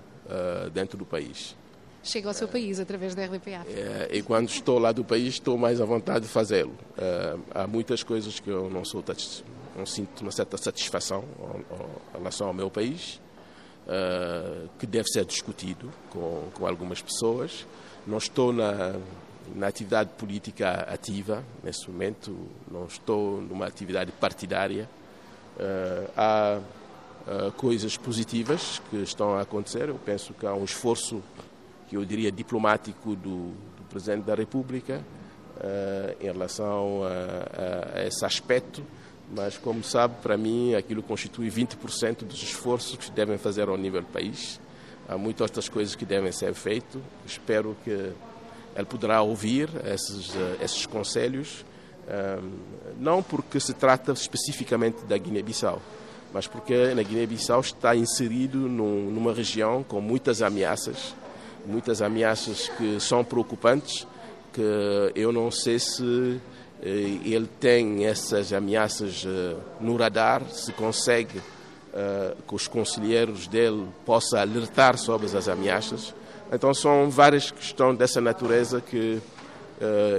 dentro 0.74 0.98
do 0.98 1.06
país 1.06 1.56
chega 2.08 2.28
ao 2.28 2.34
seu 2.34 2.48
país 2.48 2.80
através 2.80 3.14
da 3.14 3.26
RDPA. 3.26 3.66
É, 3.70 4.10
e 4.12 4.22
quando 4.22 4.50
estou 4.50 4.80
lá 4.80 4.92
do 4.92 5.04
país, 5.04 5.36
estou 5.36 5.58
mais 5.58 5.82
à 5.82 5.86
vontade 5.86 6.22
de 6.22 6.32
fazê-lo. 6.32 6.74
É, 6.98 7.36
há 7.54 7.68
muitas 7.68 8.04
coisas 8.04 8.40
que 8.40 8.50
eu 8.50 8.70
não 8.70 8.84
sou 8.84 9.04
não 9.76 9.86
sinto 9.86 10.22
uma 10.22 10.32
certa 10.32 10.58
satisfação 10.58 11.24
em 12.14 12.18
relação 12.18 12.48
ao 12.48 12.54
meu 12.54 12.70
país, 12.70 13.22
é, 13.88 14.66
que 14.80 14.88
deve 14.88 15.08
ser 15.08 15.26
discutido 15.26 15.92
com, 16.10 16.50
com 16.54 16.66
algumas 16.66 17.02
pessoas. 17.02 17.66
Não 18.06 18.18
estou 18.18 18.52
na, 18.52 18.96
na 19.56 19.68
atividade 19.68 20.12
política 20.18 20.88
ativa 20.90 21.44
nesse 21.64 21.90
momento, 21.90 22.36
não 22.70 22.86
estou 22.86 23.42
numa 23.42 23.66
atividade 23.66 24.12
partidária. 24.14 24.90
há 26.16 26.60
coisas 27.58 27.98
positivas 27.98 28.82
que 28.90 28.98
estão 28.98 29.36
a 29.36 29.42
acontecer. 29.42 29.90
Eu 29.90 29.96
penso 29.96 30.34
que 30.34 30.46
há 30.46 30.54
um 30.54 30.64
esforço, 30.64 31.22
que 31.88 31.98
eu 31.98 32.06
diria, 32.06 32.32
diplomático 32.32 33.16
do, 33.16 33.50
do 33.50 33.84
Presidente 33.90 34.26
da 34.26 34.36
República 34.36 35.02
em 36.22 36.26
relação 36.26 37.02
a, 37.04 37.98
a, 37.98 38.00
a 38.02 38.06
esse 38.06 38.24
aspecto 38.24 38.84
mas 39.30 39.58
como 39.58 39.84
sabe, 39.84 40.16
para 40.22 40.38
mim 40.38 40.74
aquilo 40.76 41.04
constitui 41.04 41.50
20% 41.50 42.24
dos 42.24 42.42
esforços 42.42 42.96
que 42.96 43.12
devem 43.12 43.38
fazer 43.38 43.68
ao 43.68 43.78
nível 43.78 44.02
do 44.02 44.08
país. 44.08 44.60
Há 45.08 45.18
muitas 45.18 45.42
outras 45.42 45.70
coisas 45.70 45.96
que 45.96 46.06
devem 46.06 46.32
ser 46.32 46.54
feitas. 46.54 47.02
Espero 47.26 47.76
que 47.84 47.90
ele 47.90 48.86
poderá 48.88 49.22
ouvir 49.22 49.70
esses, 49.86 50.36
eh, 50.36 50.58
esses 50.62 50.86
conselhos, 50.86 51.66
não 52.98 53.22
porque 53.22 53.60
se 53.60 53.74
trata 53.74 54.14
especificamente 54.14 55.04
da 55.04 55.18
Guiné-Bissau, 55.18 55.82
mas 56.34 56.48
porque 56.48 56.94
na 56.94 57.04
Guiné-Bissau 57.04 57.60
está 57.60 57.94
inserido 57.96 58.58
num, 58.58 59.12
numa 59.12 59.34
região 59.34 59.84
com 59.84 60.00
muitas 60.00 60.42
ameaças, 60.42 61.14
muitas 61.68 62.02
ameaças 62.02 62.70
que 62.70 63.00
são 63.00 63.24
preocupantes, 63.24 64.08
que 64.54 65.12
eu 65.14 65.32
não 65.32 65.52
sei 65.52 65.78
se 65.78 66.40
eh, 66.82 67.20
ele 67.26 67.48
tem 67.60 68.06
essas 68.06 68.54
ameaças 68.54 69.26
eh, 69.28 69.56
no 69.82 69.96
radar, 69.98 70.44
se 70.50 70.72
consegue 70.74 71.42
eh, 71.94 72.34
que 72.48 72.56
os 72.56 72.68
conselheiros 72.68 73.48
dele 73.48 73.86
possam 74.06 74.40
alertar 74.40 74.98
sobre 74.98 75.26
as 75.28 75.48
ameaças. 75.48 76.14
Então 76.52 76.74
são 76.74 77.10
várias 77.10 77.52
questões 77.52 77.98
dessa 77.98 78.22
natureza 78.22 78.80
que 78.80 79.22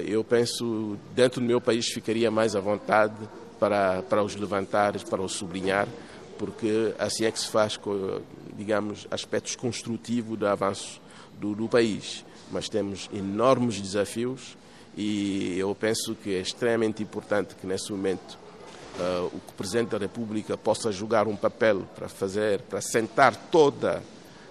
eu 0.07 0.23
penso 0.23 0.97
dentro 1.17 1.41
do 1.41 1.47
meu 1.47 1.61
país 1.61 1.89
ficaria 1.89 2.31
mais 2.31 2.55
à 2.55 2.61
vontade 2.61 3.17
para, 3.59 4.03
para 4.03 4.23
os 4.23 4.37
levantar, 4.37 4.93
para 5.11 5.21
os 5.21 5.33
sublinhar, 5.33 5.89
porque 6.39 6.95
assim 6.97 7.25
é 7.25 7.31
que 7.33 7.41
se 7.41 7.49
faz, 7.49 7.77
digamos, 8.57 9.09
aspectos 9.11 9.57
construtivos 9.57 10.39
do 10.39 10.47
avanço 10.47 11.01
do, 11.41 11.55
do 11.55 11.69
país. 11.69 12.25
Mas 12.51 12.69
temos 12.69 13.09
enormes 13.13 13.81
desafios 13.81 14.57
e 14.97 15.57
eu 15.59 15.75
penso 15.75 16.15
que 16.15 16.35
é 16.35 16.41
extremamente 16.41 17.03
importante 17.03 17.55
que 17.55 17.67
nesse 17.67 17.93
momento 17.93 18.39
uh, 18.99 19.27
o 19.27 19.53
Presidente 19.57 19.91
da 19.91 19.99
República 19.99 20.57
possa 20.57 20.91
jogar 20.91 21.29
um 21.29 21.37
papel 21.37 21.83
para 21.95 22.09
fazer, 22.09 22.61
para 22.63 22.81
sentar 22.81 23.37
toda, 23.51 24.03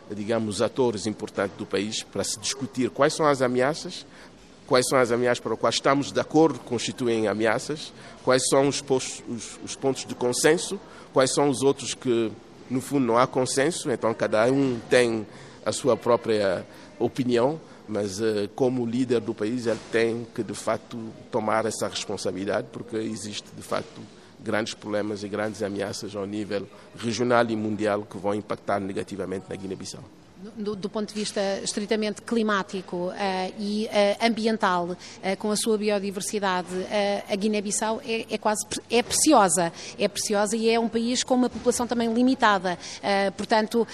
digamos, 0.10 0.56
os 0.56 0.62
atores 0.62 1.06
importantes 1.06 1.58
do 1.58 1.66
país 1.66 2.04
para 2.04 2.24
se 2.24 2.40
discutir 2.40 2.90
quais 2.90 3.14
são 3.14 3.26
as 3.26 3.42
ameaças, 3.42 4.06
quais 4.66 4.88
são 4.88 5.00
as 5.00 5.12
ameaças 5.12 5.40
para 5.40 5.54
as 5.54 5.60
quais 5.60 5.76
estamos 5.76 6.12
de 6.12 6.20
acordo, 6.20 6.60
constituem 6.60 7.28
ameaças, 7.28 7.92
quais 8.24 8.48
são 8.48 8.68
os, 8.68 8.82
postos, 8.82 9.24
os, 9.28 9.60
os 9.64 9.76
pontos 9.76 10.06
de 10.06 10.14
consenso, 10.14 10.80
quais 11.14 11.34
são 11.34 11.50
os 11.50 11.62
outros 11.62 11.94
que, 11.94 12.32
no 12.70 12.80
fundo, 12.80 13.06
não 13.06 13.18
há 13.18 13.26
consenso, 13.26 13.90
então 13.90 14.14
cada 14.14 14.46
um 14.52 14.80
tem 14.90 15.26
a 15.68 15.72
sua 15.72 15.98
própria 15.98 16.66
opinião 16.98 17.60
mas 17.88 18.20
uh, 18.20 18.50
como 18.56 18.86
líder 18.86 19.22
do 19.22 19.34
país 19.34 19.66
ele 19.66 19.80
tem 19.92 20.28
que 20.36 20.44
de 20.44 20.54
facto 20.54 20.98
tomar 21.32 21.66
essa 21.66 21.88
responsabilidade 21.88 22.68
porque 22.72 22.98
existe 22.98 23.48
de 23.56 23.62
facto 23.62 24.02
grandes 24.40 24.74
problemas 24.74 25.24
e 25.24 25.28
grandes 25.28 25.64
ameaças 25.64 26.16
ao 26.16 26.26
nível 26.26 26.68
regional 26.98 27.46
e 27.50 27.56
mundial 27.56 28.04
que 28.04 28.18
vão 28.18 28.34
impactar 28.34 28.80
negativamente 28.80 29.46
na 29.50 29.56
Guiné-Bissau. 29.56 30.04
Do, 30.56 30.76
do, 30.76 30.88
ponto 30.88 31.12
de 31.12 31.20
vista 31.20 31.42
estritamente 31.64 32.22
climático 32.22 33.08
uh, 33.08 33.14
e 33.60 33.88
uh, 33.88 34.26
ambiental, 34.26 34.90
uh, 34.90 34.98
com 35.40 35.50
a 35.50 35.56
sua 35.56 35.80
biodiversidade, 35.80 36.68
a 37.28 37.36
Guiné-Bissau 37.36 38.00
é, 38.06 38.26
é, 38.30 38.38
quase 38.38 38.64
é 38.90 39.02
preciosa, 39.02 39.74
é 39.98 40.08
preciosa 40.08 40.56
e 40.56 40.70
é 40.70 40.80
um 40.80 40.88
país 40.88 41.24
com 41.24 41.34
uma 41.34 41.50
população 41.50 41.88
também 41.88 42.14
limitada. 42.14 42.78
portanto, 43.36 43.88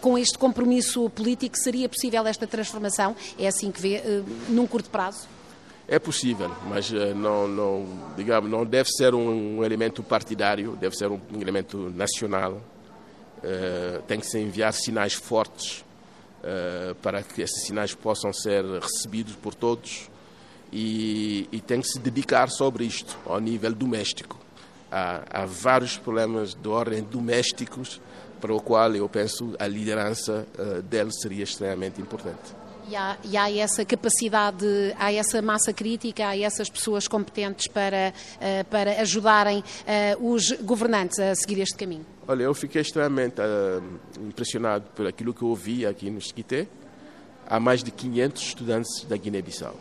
com 0.00 0.16
este 0.16 0.38
compromisso 0.38 1.10
político, 1.10 1.56
seria 1.56 1.88
possível 1.88 2.26
esta 2.26 2.46
transformação? 2.46 3.14
É 3.38 3.46
assim 3.46 3.70
que 3.70 3.80
vê, 3.80 4.02
num 4.48 4.66
curto 4.66 4.88
prazo? 4.88 5.28
É 5.86 5.98
possível, 5.98 6.50
mas 6.66 6.90
não, 6.90 7.46
não, 7.46 7.86
digamos, 8.16 8.50
não 8.50 8.64
deve 8.64 8.88
ser 8.90 9.14
um, 9.14 9.62
elemento 9.62 10.02
partidário, 10.02 10.76
deve 10.76 10.96
ser 10.96 11.10
um, 11.10 11.20
elemento 11.40 11.92
nacional 11.94 12.60
tem 14.06 14.20
que 14.20 14.26
se 14.26 14.38
enviar 14.38 14.72
sinais 14.72 15.14
fortes 15.14 15.84
uh, 16.44 16.94
para 16.96 17.22
que 17.22 17.42
esses 17.42 17.66
sinais 17.66 17.94
possam 17.94 18.32
ser 18.32 18.64
recebidos 18.64 19.34
por 19.34 19.54
todos 19.54 20.10
e, 20.72 21.48
e, 21.52 21.60
tem 21.60 21.80
que 21.80 21.88
se 21.88 21.98
dedicar 21.98 22.50
sobre 22.50 22.84
isto 22.84 23.16
ao 23.26 23.38
nível 23.38 23.72
doméstico. 23.72 24.38
Há, 24.90 25.22
há 25.30 25.46
vários 25.46 25.96
problemas 25.96 26.54
de 26.54 26.68
ordem 26.68 27.02
domésticos 27.02 28.00
para 28.40 28.52
o 28.52 28.60
qual 28.60 28.94
eu 28.94 29.08
penso 29.08 29.54
a 29.58 29.66
liderança 29.66 30.46
uh, 30.58 30.82
dele 30.82 31.12
seria 31.12 31.44
extremamente 31.44 32.00
importante. 32.00 32.63
E 32.90 32.96
há, 32.96 33.16
e 33.24 33.36
há, 33.36 33.50
essa 33.50 33.84
capacidade, 33.84 34.66
há 34.98 35.12
essa 35.12 35.40
massa 35.40 35.72
crítica, 35.72 36.28
há 36.28 36.38
essas 36.38 36.68
pessoas 36.68 37.08
competentes 37.08 37.66
para, 37.66 38.12
uh, 38.36 38.64
para 38.66 39.00
ajudarem 39.00 39.60
uh, 39.60 40.32
os 40.32 40.52
governantes 40.60 41.18
a 41.18 41.34
seguir 41.34 41.60
este 41.60 41.76
caminho? 41.76 42.04
Olha, 42.28 42.42
eu 42.42 42.54
fiquei 42.54 42.82
extremamente 42.82 43.40
uh, 43.40 43.82
impressionado 44.20 44.84
por 44.94 45.06
aquilo 45.06 45.32
que 45.32 45.42
eu 45.42 45.48
ouvi 45.48 45.86
aqui 45.86 46.10
no 46.10 46.18
Esquité. 46.18 46.66
Há 47.46 47.58
mais 47.58 47.82
de 47.82 47.90
500 47.90 48.42
estudantes 48.42 49.04
da 49.04 49.16
Guiné-Bissau. 49.16 49.74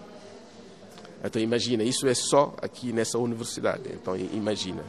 Então 1.23 1.41
imagina, 1.41 1.83
isso 1.83 2.07
é 2.07 2.13
só 2.13 2.55
aqui 2.61 2.93
nessa 2.93 3.17
universidade. 3.17 3.83
Então 3.93 4.15
imagina. 4.15 4.83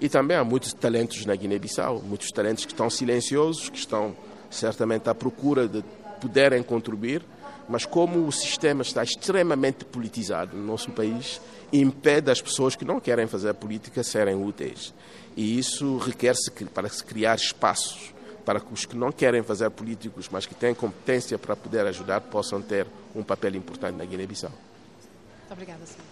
E 0.00 0.08
também 0.08 0.36
há 0.36 0.44
muitos 0.44 0.72
talentos 0.72 1.26
na 1.26 1.34
Guiné-Bissau, 1.34 2.02
muitos 2.02 2.28
talentos 2.28 2.64
que 2.64 2.72
estão 2.72 2.88
silenciosos, 2.88 3.68
que 3.68 3.78
estão 3.78 4.16
certamente 4.50 5.08
à 5.08 5.14
procura 5.14 5.68
de 5.68 5.82
poderem 6.20 6.62
contribuir 6.62 7.22
mas 7.68 7.84
como 7.84 8.26
o 8.26 8.32
sistema 8.32 8.82
está 8.82 9.02
extremamente 9.02 9.84
politizado 9.84 10.56
no 10.56 10.64
nosso 10.64 10.90
país, 10.90 11.40
impede 11.72 12.30
as 12.30 12.40
pessoas 12.40 12.74
que 12.74 12.84
não 12.84 12.98
querem 12.98 13.26
fazer 13.26 13.52
política 13.54 14.02
serem 14.02 14.34
úteis. 14.34 14.94
E 15.36 15.58
isso 15.58 15.98
requer-se 15.98 16.50
para 16.66 16.88
se 16.88 17.04
criar 17.04 17.36
espaços 17.36 18.12
para 18.48 18.60
que 18.60 18.72
os 18.72 18.86
que 18.86 18.96
não 18.96 19.12
querem 19.12 19.42
fazer 19.42 19.68
políticos, 19.68 20.26
mas 20.32 20.46
que 20.46 20.54
têm 20.54 20.74
competência 20.74 21.38
para 21.38 21.54
poder 21.54 21.86
ajudar, 21.86 22.22
possam 22.22 22.62
ter 22.62 22.86
um 23.14 23.22
papel 23.22 23.54
importante 23.56 23.96
na 23.96 24.06
Guiné-Bissau. 24.06 24.50
Muito 24.50 25.52
obrigada, 25.52 25.84
senhor. 25.84 26.07